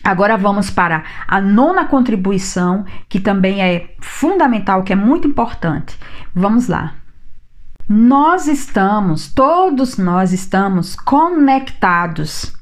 Agora 0.04 0.38
vamos 0.38 0.70
para 0.70 1.04
a 1.28 1.40
nona 1.40 1.86
contribuição, 1.86 2.86
que 3.08 3.20
também 3.20 3.62
é 3.62 3.94
fundamental, 4.00 4.84
que 4.84 4.94
é 4.94 4.96
muito 4.96 5.28
importante. 5.28 5.98
Vamos 6.34 6.68
lá. 6.68 6.96
Nós 7.88 8.48
estamos, 8.48 9.32
todos 9.32 9.98
nós 9.98 10.32
estamos 10.32 10.96
conectados 10.96 12.56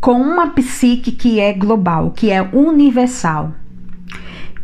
com 0.00 0.20
uma 0.20 0.50
psique 0.50 1.12
que 1.12 1.38
é 1.38 1.52
global, 1.52 2.10
que 2.10 2.30
é 2.30 2.42
universal. 2.42 3.54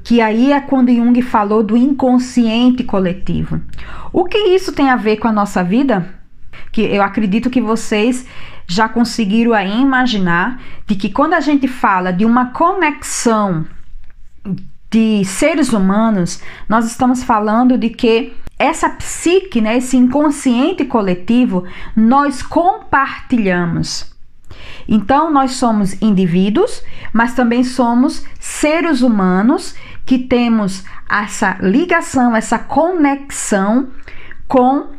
Que 0.08 0.22
aí 0.22 0.52
é 0.52 0.60
quando 0.62 0.90
Jung 0.90 1.20
falou 1.20 1.62
do 1.62 1.76
inconsciente 1.76 2.82
coletivo. 2.82 3.60
O 4.10 4.24
que 4.24 4.38
isso 4.38 4.72
tem 4.72 4.88
a 4.88 4.96
ver 4.96 5.18
com 5.18 5.28
a 5.28 5.32
nossa 5.32 5.62
vida? 5.62 6.08
Que 6.72 6.80
eu 6.80 7.02
acredito 7.02 7.50
que 7.50 7.60
vocês 7.60 8.26
já 8.66 8.88
conseguiram 8.88 9.52
aí 9.52 9.78
imaginar 9.78 10.62
de 10.86 10.94
que 10.94 11.10
quando 11.10 11.34
a 11.34 11.40
gente 11.40 11.68
fala 11.68 12.10
de 12.10 12.24
uma 12.24 12.46
conexão 12.52 13.66
de 14.90 15.22
seres 15.26 15.74
humanos, 15.74 16.42
nós 16.66 16.86
estamos 16.86 17.22
falando 17.22 17.76
de 17.76 17.90
que 17.90 18.32
essa 18.58 18.88
psique, 18.88 19.60
né, 19.60 19.76
esse 19.76 19.98
inconsciente 19.98 20.86
coletivo, 20.86 21.64
nós 21.94 22.42
compartilhamos. 22.42 24.10
Então, 24.88 25.30
nós 25.30 25.50
somos 25.50 26.00
indivíduos, 26.00 26.82
mas 27.12 27.34
também 27.34 27.62
somos 27.62 28.24
seres 28.40 29.02
humanos 29.02 29.76
que 30.08 30.18
temos 30.18 30.84
essa 31.06 31.58
ligação, 31.60 32.34
essa 32.34 32.58
conexão 32.58 33.90
com 34.48 34.96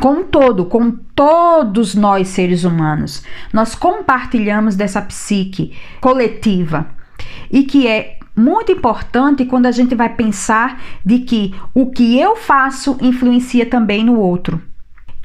com 0.00 0.22
todo, 0.24 0.64
com 0.64 0.90
todos 0.90 1.94
nós 1.94 2.28
seres 2.28 2.64
humanos. 2.64 3.22
Nós 3.52 3.74
compartilhamos 3.74 4.74
dessa 4.74 5.02
psique 5.02 5.76
coletiva 6.00 6.86
e 7.50 7.64
que 7.64 7.86
é 7.86 8.18
muito 8.34 8.72
importante 8.72 9.44
quando 9.44 9.66
a 9.66 9.70
gente 9.70 9.94
vai 9.94 10.08
pensar 10.08 10.80
de 11.04 11.18
que 11.18 11.54
o 11.74 11.90
que 11.90 12.18
eu 12.18 12.36
faço 12.36 12.96
influencia 13.02 13.66
também 13.66 14.02
no 14.02 14.18
outro, 14.18 14.62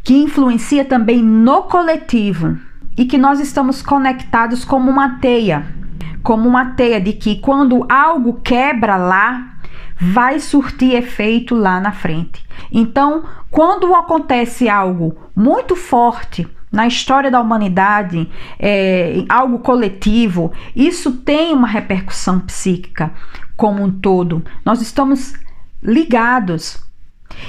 que 0.03 0.15
influencia 0.15 0.83
também 0.83 1.23
no 1.23 1.63
coletivo 1.63 2.57
e 2.97 3.05
que 3.05 3.17
nós 3.17 3.39
estamos 3.39 3.81
conectados 3.81 4.65
como 4.65 4.91
uma 4.91 5.17
teia, 5.19 5.80
como 6.23 6.47
uma 6.47 6.73
teia 6.73 6.99
de 6.99 7.13
que 7.13 7.37
quando 7.37 7.85
algo 7.89 8.39
quebra 8.43 8.95
lá, 8.95 9.51
vai 9.99 10.39
surtir 10.39 10.95
efeito 10.95 11.53
lá 11.53 11.79
na 11.79 11.91
frente. 11.91 12.43
Então, 12.71 13.23
quando 13.51 13.93
acontece 13.93 14.67
algo 14.67 15.15
muito 15.35 15.75
forte 15.75 16.47
na 16.71 16.87
história 16.87 17.29
da 17.29 17.39
humanidade, 17.39 18.29
é, 18.57 19.23
algo 19.29 19.59
coletivo, 19.59 20.51
isso 20.75 21.11
tem 21.11 21.53
uma 21.53 21.67
repercussão 21.67 22.39
psíquica 22.39 23.11
como 23.55 23.83
um 23.83 23.91
todo. 23.91 24.43
Nós 24.65 24.81
estamos 24.81 25.35
ligados. 25.83 26.81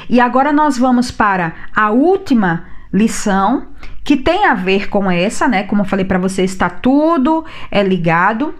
E 0.08 0.20
agora 0.20 0.52
nós 0.52 0.76
vamos 0.76 1.10
para 1.10 1.54
a 1.74 1.90
última 1.90 2.66
lição 2.92 3.68
que 4.04 4.16
tem 4.16 4.44
a 4.44 4.54
ver 4.54 4.90
com 4.90 5.10
essa, 5.10 5.48
né? 5.48 5.62
Como 5.62 5.82
eu 5.82 5.86
falei 5.86 6.04
para 6.04 6.18
vocês, 6.18 6.50
está 6.50 6.68
tudo 6.68 7.44
é 7.70 7.82
ligado 7.82 8.54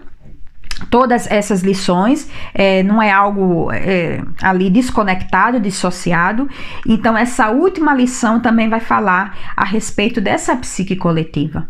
todas 0.89 1.29
essas 1.29 1.61
lições, 1.61 2.29
é, 2.53 2.83
não 2.83 3.01
é 3.01 3.11
algo 3.11 3.71
é, 3.71 4.21
ali 4.41 4.69
desconectado, 4.69 5.59
dissociado. 5.59 6.49
Então, 6.87 7.17
essa 7.17 7.49
última 7.49 7.93
lição 7.93 8.39
também 8.39 8.69
vai 8.69 8.79
falar 8.79 9.37
a 9.55 9.65
respeito 9.65 10.19
dessa 10.19 10.55
psique 10.55 10.95
coletiva. 10.95 11.67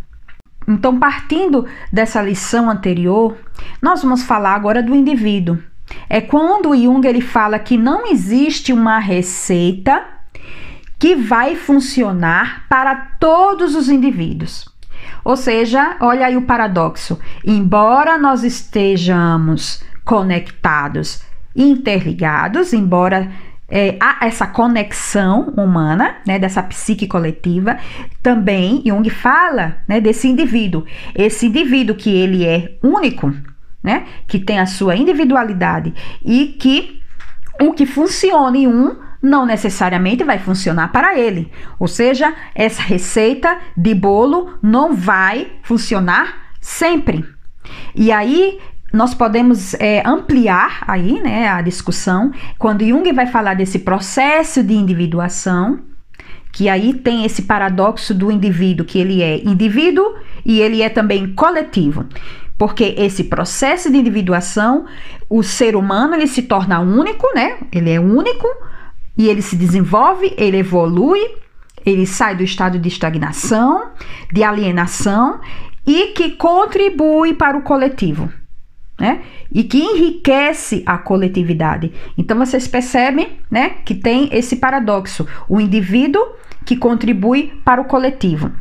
Então, 0.67 0.97
partindo 0.97 1.65
dessa 1.91 2.21
lição 2.21 2.69
anterior, 2.69 3.37
nós 3.81 4.01
vamos 4.01 4.23
falar 4.23 4.55
agora 4.55 4.81
do 4.81 4.95
indivíduo. 4.95 5.59
É 6.09 6.21
quando 6.21 6.75
Jung 6.75 7.05
ele 7.05 7.21
fala 7.21 7.59
que 7.59 7.77
não 7.77 8.07
existe 8.07 8.71
uma 8.71 8.99
receita 8.99 10.03
que 10.97 11.15
vai 11.15 11.55
funcionar 11.55 12.65
para 12.69 12.95
todos 13.19 13.75
os 13.75 13.89
indivíduos. 13.89 14.72
Ou 15.23 15.35
seja, 15.35 15.97
olha 15.99 16.25
aí 16.25 16.37
o 16.37 16.43
paradoxo. 16.43 17.19
Embora 17.45 18.17
nós 18.17 18.43
estejamos 18.43 19.83
conectados, 20.03 21.21
interligados, 21.55 22.73
embora 22.73 23.31
é, 23.69 23.97
há 23.99 24.25
essa 24.27 24.45
conexão 24.45 25.53
humana, 25.57 26.17
né, 26.27 26.37
dessa 26.37 26.61
psique 26.61 27.07
coletiva, 27.07 27.77
também 28.21 28.83
Jung 28.85 29.09
fala 29.09 29.77
né, 29.87 30.01
desse 30.01 30.27
indivíduo. 30.27 30.85
Esse 31.15 31.47
indivíduo 31.47 31.95
que 31.95 32.13
ele 32.13 32.45
é 32.45 32.77
único, 32.83 33.33
né, 33.81 34.05
que 34.27 34.39
tem 34.39 34.59
a 34.59 34.65
sua 34.65 34.95
individualidade 34.95 35.93
e 36.23 36.47
que 36.59 37.01
o 37.61 37.73
que 37.73 37.85
funciona 37.85 38.57
em 38.57 38.67
um 38.67 38.95
não 39.23 39.45
necessariamente 39.45 40.25
vai 40.25 40.37
funcionar 40.37 40.91
para 40.91 41.17
ele. 41.17 41.49
Ou 41.79 41.87
seja, 41.87 42.35
essa 42.53 42.81
receita 42.81 43.57
de 43.75 43.95
bolo 43.95 44.59
não 44.61 44.93
vai 44.93 45.53
funcionar 45.63 46.51
sempre. 46.59 47.25
E 47.95 48.11
aí 48.11 48.59
nós 48.91 49.13
podemos 49.13 49.73
é, 49.75 50.03
ampliar 50.05 50.83
aí, 50.85 51.21
né, 51.21 51.47
a 51.47 51.61
discussão 51.61 52.31
quando 52.59 52.85
Jung 52.85 53.11
vai 53.13 53.25
falar 53.25 53.55
desse 53.55 53.79
processo 53.79 54.61
de 54.61 54.73
individuação, 54.73 55.79
que 56.51 56.69
aí 56.69 56.93
tem 56.93 57.25
esse 57.25 57.43
paradoxo 57.43 58.13
do 58.13 58.29
indivíduo, 58.29 58.85
que 58.85 58.99
ele 58.99 59.23
é 59.23 59.41
indivíduo 59.43 60.13
e 60.45 60.59
ele 60.59 60.81
é 60.81 60.89
também 60.89 61.33
coletivo. 61.33 62.05
Porque 62.57 62.93
esse 62.97 63.23
processo 63.23 63.89
de 63.89 63.97
individuação, 63.97 64.85
o 65.27 65.41
ser 65.41 65.75
humano 65.75 66.13
ele 66.13 66.27
se 66.27 66.43
torna 66.43 66.79
único, 66.79 67.27
né? 67.33 67.57
Ele 67.71 67.89
é 67.89 67.99
único, 67.99 68.47
e 69.17 69.27
ele 69.27 69.41
se 69.41 69.55
desenvolve, 69.55 70.33
ele 70.37 70.57
evolui, 70.57 71.19
ele 71.85 72.05
sai 72.05 72.35
do 72.35 72.43
estado 72.43 72.79
de 72.79 72.87
estagnação, 72.87 73.91
de 74.31 74.43
alienação 74.43 75.39
e 75.85 76.07
que 76.07 76.31
contribui 76.31 77.33
para 77.33 77.57
o 77.57 77.61
coletivo, 77.61 78.31
né? 78.99 79.21
E 79.51 79.63
que 79.63 79.77
enriquece 79.77 80.81
a 80.85 80.97
coletividade. 80.97 81.91
Então 82.17 82.37
vocês 82.37 82.67
percebem, 82.67 83.39
né, 83.51 83.69
que 83.85 83.93
tem 83.93 84.29
esse 84.31 84.55
paradoxo, 84.55 85.27
o 85.47 85.59
indivíduo 85.59 86.21
que 86.65 86.75
contribui 86.75 87.53
para 87.63 87.81
o 87.81 87.85
coletivo. 87.85 88.51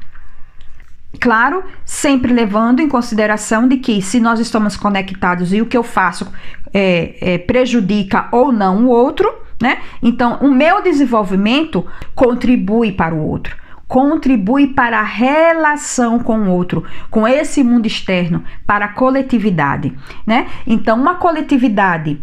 Claro, 1.20 1.62
sempre 1.84 2.32
levando 2.32 2.80
em 2.80 2.88
consideração 2.88 3.68
de 3.68 3.76
que 3.76 4.02
se 4.02 4.18
nós 4.18 4.40
estamos 4.40 4.76
conectados 4.76 5.52
e 5.52 5.60
o 5.60 5.66
que 5.66 5.76
eu 5.76 5.82
faço 5.82 6.26
é, 6.72 7.34
é, 7.34 7.38
prejudica 7.38 8.28
ou 8.32 8.50
não 8.50 8.86
o 8.86 8.88
outro, 8.88 9.41
né? 9.62 9.78
Então, 10.02 10.38
o 10.40 10.50
meu 10.52 10.82
desenvolvimento 10.82 11.86
contribui 12.16 12.90
para 12.90 13.14
o 13.14 13.24
outro, 13.24 13.56
contribui 13.86 14.66
para 14.66 14.98
a 14.98 15.04
relação 15.04 16.18
com 16.18 16.36
o 16.40 16.50
outro, 16.50 16.84
com 17.08 17.26
esse 17.26 17.62
mundo 17.62 17.86
externo, 17.86 18.42
para 18.66 18.86
a 18.86 18.92
coletividade, 18.92 19.96
né? 20.26 20.48
Então, 20.66 21.00
uma 21.00 21.14
coletividade 21.14 22.20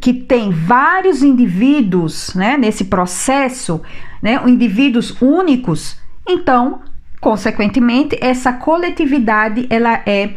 que 0.00 0.14
tem 0.14 0.52
vários 0.52 1.24
indivíduos, 1.24 2.32
né, 2.34 2.56
nesse 2.56 2.84
processo, 2.84 3.82
né, 4.22 4.40
indivíduos 4.46 5.20
únicos, 5.20 6.00
então, 6.24 6.82
consequentemente, 7.20 8.16
essa 8.20 8.52
coletividade 8.52 9.66
ela 9.68 10.00
é 10.06 10.36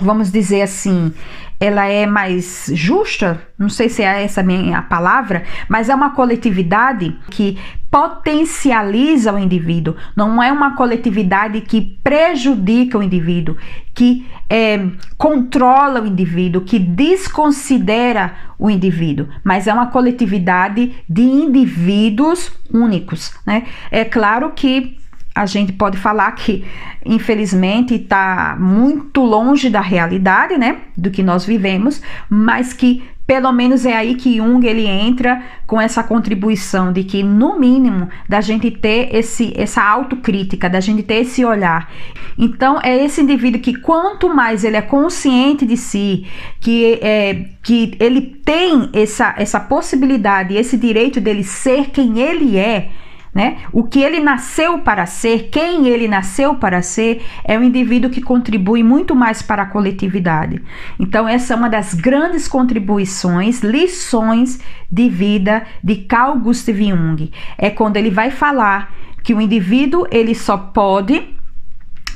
vamos 0.00 0.30
dizer 0.30 0.62
assim, 0.62 1.12
ela 1.58 1.86
é 1.86 2.06
mais 2.06 2.70
justa, 2.74 3.40
não 3.58 3.68
sei 3.68 3.88
se 3.88 4.02
é 4.02 4.22
essa 4.22 4.44
a 4.74 4.82
palavra, 4.82 5.44
mas 5.68 5.88
é 5.88 5.94
uma 5.94 6.10
coletividade 6.10 7.16
que 7.30 7.58
potencializa 7.90 9.32
o 9.32 9.38
indivíduo, 9.38 9.94
não 10.16 10.42
é 10.42 10.50
uma 10.50 10.74
coletividade 10.74 11.60
que 11.60 11.80
prejudica 12.02 12.98
o 12.98 13.02
indivíduo, 13.02 13.56
que 13.94 14.26
é, 14.50 14.88
controla 15.16 16.00
o 16.00 16.06
indivíduo, 16.06 16.62
que 16.62 16.78
desconsidera 16.78 18.34
o 18.58 18.68
indivíduo, 18.68 19.28
mas 19.44 19.68
é 19.68 19.72
uma 19.72 19.86
coletividade 19.86 20.92
de 21.08 21.22
indivíduos 21.22 22.52
únicos. 22.72 23.32
Né? 23.46 23.64
É 23.92 24.04
claro 24.04 24.52
que 24.56 24.98
a 25.34 25.46
gente 25.46 25.72
pode 25.72 25.98
falar 25.98 26.30
que, 26.32 26.64
infelizmente, 27.04 27.94
está 27.94 28.56
muito 28.58 29.22
longe 29.22 29.68
da 29.68 29.80
realidade, 29.80 30.56
né? 30.56 30.76
Do 30.96 31.10
que 31.10 31.22
nós 31.22 31.44
vivemos, 31.44 32.00
mas 32.30 32.72
que 32.72 33.02
pelo 33.26 33.50
menos 33.52 33.86
é 33.86 33.96
aí 33.96 34.16
que 34.16 34.36
Jung 34.36 34.66
ele 34.66 34.86
entra 34.86 35.42
com 35.66 35.80
essa 35.80 36.02
contribuição 36.02 36.92
de 36.92 37.04
que, 37.04 37.22
no 37.22 37.58
mínimo, 37.58 38.08
da 38.28 38.40
gente 38.42 38.70
ter 38.70 39.14
esse, 39.14 39.52
essa 39.56 39.82
autocrítica, 39.82 40.68
da 40.68 40.78
gente 40.78 41.02
ter 41.02 41.22
esse 41.22 41.42
olhar. 41.42 41.90
Então, 42.36 42.78
é 42.82 43.02
esse 43.02 43.22
indivíduo 43.22 43.62
que, 43.62 43.74
quanto 43.74 44.28
mais 44.28 44.62
ele 44.62 44.76
é 44.76 44.82
consciente 44.82 45.64
de 45.64 45.76
si, 45.76 46.26
que, 46.60 46.98
é, 47.00 47.46
que 47.62 47.96
ele 47.98 48.20
tem 48.20 48.90
essa, 48.92 49.34
essa 49.38 49.58
possibilidade, 49.58 50.54
esse 50.54 50.76
direito 50.76 51.18
dele 51.18 51.44
ser 51.44 51.90
quem 51.90 52.18
ele 52.18 52.58
é, 52.58 52.90
né? 53.34 53.58
O 53.72 53.82
que 53.82 54.00
ele 54.00 54.20
nasceu 54.20 54.78
para 54.78 55.06
ser, 55.06 55.48
quem 55.50 55.88
ele 55.88 56.06
nasceu 56.06 56.54
para 56.54 56.80
ser, 56.80 57.22
é 57.44 57.58
um 57.58 57.64
indivíduo 57.64 58.10
que 58.10 58.22
contribui 58.22 58.82
muito 58.82 59.14
mais 59.14 59.42
para 59.42 59.64
a 59.64 59.66
coletividade. 59.66 60.62
Então, 61.00 61.26
essa 61.26 61.52
é 61.52 61.56
uma 61.56 61.68
das 61.68 61.94
grandes 61.94 62.46
contribuições, 62.46 63.60
lições 63.60 64.60
de 64.90 65.08
vida 65.08 65.64
de 65.82 65.96
Carl 65.96 66.38
Gustav 66.38 66.78
Jung. 66.78 67.32
É 67.58 67.70
quando 67.70 67.96
ele 67.96 68.10
vai 68.10 68.30
falar 68.30 68.94
que 69.24 69.34
o 69.34 69.40
indivíduo 69.40 70.06
ele 70.12 70.34
só 70.34 70.56
pode 70.56 71.34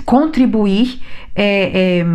contribuir 0.04 1.02
é, 1.34 2.00
é, 2.00 2.06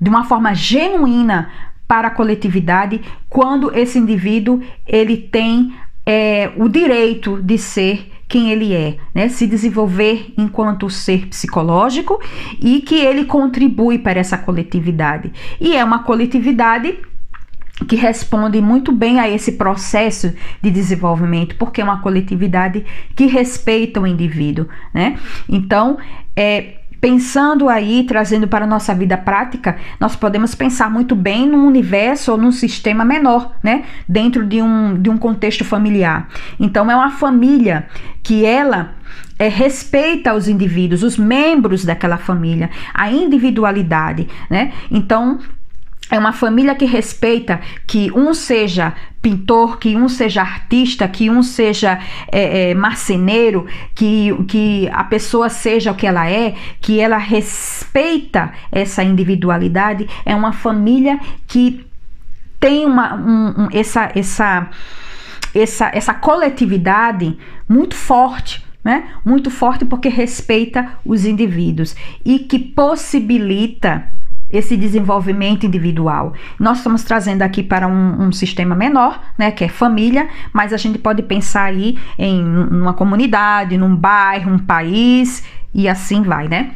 de 0.00 0.08
uma 0.08 0.24
forma 0.24 0.54
genuína 0.54 1.50
para 1.88 2.08
a 2.08 2.10
coletividade 2.10 3.00
quando 3.28 3.76
esse 3.76 3.98
indivíduo 3.98 4.62
ele 4.86 5.16
tem 5.16 5.74
é, 6.06 6.52
o 6.56 6.68
direito 6.68 7.42
de 7.42 7.58
ser 7.58 8.13
quem 8.28 8.50
ele 8.50 8.72
é, 8.72 8.96
né? 9.14 9.28
se 9.28 9.46
desenvolver 9.46 10.32
enquanto 10.36 10.88
ser 10.90 11.28
psicológico 11.28 12.20
e 12.60 12.80
que 12.80 12.96
ele 12.96 13.24
contribui 13.24 13.98
para 13.98 14.18
essa 14.20 14.38
coletividade. 14.38 15.32
E 15.60 15.76
é 15.76 15.84
uma 15.84 16.02
coletividade 16.04 16.98
que 17.88 17.96
responde 17.96 18.60
muito 18.60 18.92
bem 18.92 19.18
a 19.18 19.28
esse 19.28 19.52
processo 19.52 20.32
de 20.62 20.70
desenvolvimento, 20.70 21.56
porque 21.56 21.80
é 21.80 21.84
uma 21.84 22.00
coletividade 22.00 22.84
que 23.16 23.26
respeita 23.26 24.00
o 24.00 24.06
indivíduo, 24.06 24.68
né? 24.92 25.18
Então, 25.48 25.98
é, 26.36 26.76
pensando 27.04 27.68
aí, 27.68 28.04
trazendo 28.04 28.48
para 28.48 28.64
a 28.64 28.66
nossa 28.66 28.94
vida 28.94 29.14
prática, 29.14 29.76
nós 30.00 30.16
podemos 30.16 30.54
pensar 30.54 30.90
muito 30.90 31.14
bem 31.14 31.46
num 31.46 31.66
universo 31.66 32.32
ou 32.32 32.38
num 32.38 32.50
sistema 32.50 33.04
menor, 33.04 33.56
né? 33.62 33.84
Dentro 34.08 34.46
de 34.46 34.62
um, 34.62 34.98
de 34.98 35.10
um 35.10 35.18
contexto 35.18 35.66
familiar. 35.66 36.30
Então, 36.58 36.90
é 36.90 36.96
uma 36.96 37.10
família 37.10 37.86
que 38.22 38.46
ela 38.46 38.92
é, 39.38 39.48
respeita 39.48 40.32
os 40.32 40.48
indivíduos, 40.48 41.02
os 41.02 41.18
membros 41.18 41.84
daquela 41.84 42.16
família, 42.16 42.70
a 42.94 43.12
individualidade, 43.12 44.26
né? 44.48 44.72
Então, 44.90 45.40
é 46.10 46.18
uma 46.18 46.32
família 46.32 46.74
que 46.74 46.84
respeita 46.84 47.60
que 47.86 48.12
um 48.12 48.34
seja 48.34 48.94
pintor, 49.22 49.78
que 49.78 49.96
um 49.96 50.08
seja 50.08 50.42
artista, 50.42 51.08
que 51.08 51.30
um 51.30 51.42
seja 51.42 51.98
é, 52.30 52.70
é, 52.70 52.74
marceneiro, 52.74 53.66
que, 53.94 54.30
que 54.46 54.88
a 54.92 55.02
pessoa 55.04 55.48
seja 55.48 55.92
o 55.92 55.94
que 55.94 56.06
ela 56.06 56.28
é, 56.28 56.54
que 56.80 57.00
ela 57.00 57.16
respeita 57.16 58.52
essa 58.70 59.02
individualidade. 59.02 60.06
É 60.26 60.36
uma 60.36 60.52
família 60.52 61.18
que 61.46 61.86
tem 62.60 62.84
uma, 62.84 63.14
um, 63.14 63.64
um, 63.64 63.68
essa, 63.72 64.12
essa, 64.14 64.70
essa, 65.54 65.90
essa 65.94 66.14
coletividade 66.14 67.36
muito 67.68 67.94
forte. 67.94 68.62
Né? 68.84 69.04
Muito 69.24 69.50
forte 69.50 69.86
porque 69.86 70.10
respeita 70.10 70.98
os 71.06 71.24
indivíduos 71.24 71.96
e 72.22 72.40
que 72.40 72.58
possibilita 72.58 74.12
esse 74.50 74.76
desenvolvimento 74.76 75.66
individual. 75.66 76.32
Nós 76.58 76.78
estamos 76.78 77.02
trazendo 77.02 77.42
aqui 77.42 77.62
para 77.62 77.86
um, 77.88 78.26
um, 78.26 78.32
sistema 78.32 78.74
menor, 78.74 79.20
né, 79.38 79.50
que 79.50 79.64
é 79.64 79.68
família, 79.68 80.28
mas 80.52 80.72
a 80.72 80.76
gente 80.76 80.98
pode 80.98 81.22
pensar 81.22 81.64
aí 81.64 81.98
em 82.18 82.44
uma 82.44 82.92
comunidade, 82.92 83.76
num 83.76 83.94
bairro, 83.94 84.52
um 84.52 84.58
país 84.58 85.44
e 85.74 85.88
assim 85.88 86.22
vai, 86.22 86.46
né? 86.48 86.72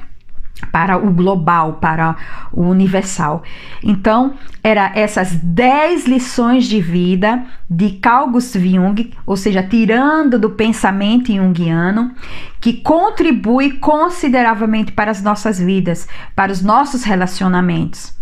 Para 0.66 0.96
o 0.96 1.10
global, 1.12 1.74
para 1.74 2.16
o 2.52 2.62
universal. 2.62 3.42
Então, 3.82 4.34
era 4.62 4.92
essas 4.94 5.34
10 5.34 6.06
lições 6.06 6.66
de 6.66 6.80
vida 6.80 7.44
de 7.70 7.90
Carl 7.92 8.30
Gustav 8.30 8.64
Jung, 8.64 9.12
ou 9.24 9.36
seja, 9.36 9.62
tirando 9.62 10.38
do 10.38 10.50
pensamento 10.50 11.32
junguiano, 11.32 12.12
que 12.60 12.74
contribui 12.74 13.78
consideravelmente 13.78 14.92
para 14.92 15.10
as 15.10 15.22
nossas 15.22 15.58
vidas, 15.58 16.08
para 16.34 16.52
os 16.52 16.62
nossos 16.62 17.04
relacionamentos. 17.04 18.17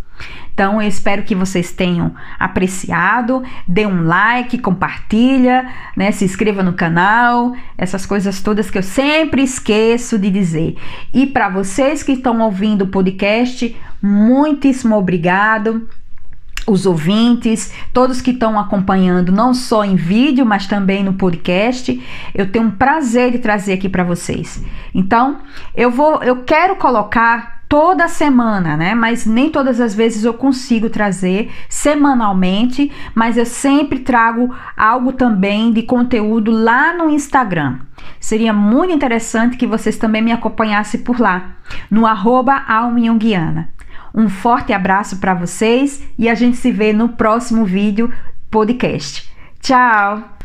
Então, 0.56 0.80
eu 0.80 0.88
espero 0.88 1.22
que 1.22 1.34
vocês 1.34 1.70
tenham 1.70 2.14
apreciado. 2.38 3.42
Dê 3.68 3.84
um 3.84 4.04
like, 4.04 4.56
compartilha, 4.56 5.70
né? 5.94 6.10
Se 6.10 6.24
inscreva 6.24 6.62
no 6.62 6.72
canal, 6.72 7.54
essas 7.76 8.06
coisas 8.06 8.40
todas 8.40 8.70
que 8.70 8.78
eu 8.78 8.82
sempre 8.82 9.42
esqueço 9.42 10.18
de 10.18 10.30
dizer. 10.30 10.78
E 11.12 11.26
para 11.26 11.50
vocês 11.50 12.02
que 12.02 12.12
estão 12.12 12.40
ouvindo 12.40 12.84
o 12.84 12.88
podcast, 12.88 13.76
muitíssimo 14.00 14.96
obrigado 14.96 15.86
os 16.66 16.84
ouvintes, 16.84 17.72
todos 17.92 18.20
que 18.20 18.32
estão 18.32 18.58
acompanhando, 18.58 19.30
não 19.30 19.54
só 19.54 19.84
em 19.84 19.94
vídeo, 19.94 20.44
mas 20.44 20.66
também 20.66 21.04
no 21.04 21.12
podcast. 21.12 22.02
Eu 22.34 22.50
tenho 22.50 22.64
um 22.64 22.70
prazer 22.70 23.30
de 23.30 23.38
trazer 23.38 23.74
aqui 23.74 23.90
para 23.90 24.02
vocês. 24.02 24.64
Então, 24.94 25.38
eu 25.76 25.90
vou, 25.90 26.22
eu 26.22 26.44
quero 26.44 26.74
colocar 26.76 27.55
toda 27.68 28.08
semana, 28.08 28.76
né? 28.76 28.94
Mas 28.94 29.26
nem 29.26 29.50
todas 29.50 29.80
as 29.80 29.94
vezes 29.94 30.24
eu 30.24 30.34
consigo 30.34 30.88
trazer 30.88 31.50
semanalmente, 31.68 32.90
mas 33.14 33.36
eu 33.36 33.46
sempre 33.46 34.00
trago 34.00 34.54
algo 34.76 35.12
também 35.12 35.72
de 35.72 35.82
conteúdo 35.82 36.50
lá 36.50 36.92
no 36.96 37.10
Instagram. 37.10 37.78
Seria 38.20 38.52
muito 38.52 38.92
interessante 38.92 39.56
que 39.56 39.66
vocês 39.66 39.96
também 39.96 40.22
me 40.22 40.32
acompanhassem 40.32 41.00
por 41.00 41.20
lá, 41.20 41.56
no 41.90 42.06
arroba 42.06 42.64
Um 44.14 44.28
forte 44.28 44.72
abraço 44.72 45.18
para 45.18 45.34
vocês 45.34 46.02
e 46.18 46.28
a 46.28 46.34
gente 46.34 46.56
se 46.56 46.70
vê 46.70 46.92
no 46.92 47.10
próximo 47.10 47.64
vídeo 47.64 48.12
podcast. 48.50 49.30
Tchau! 49.60 50.35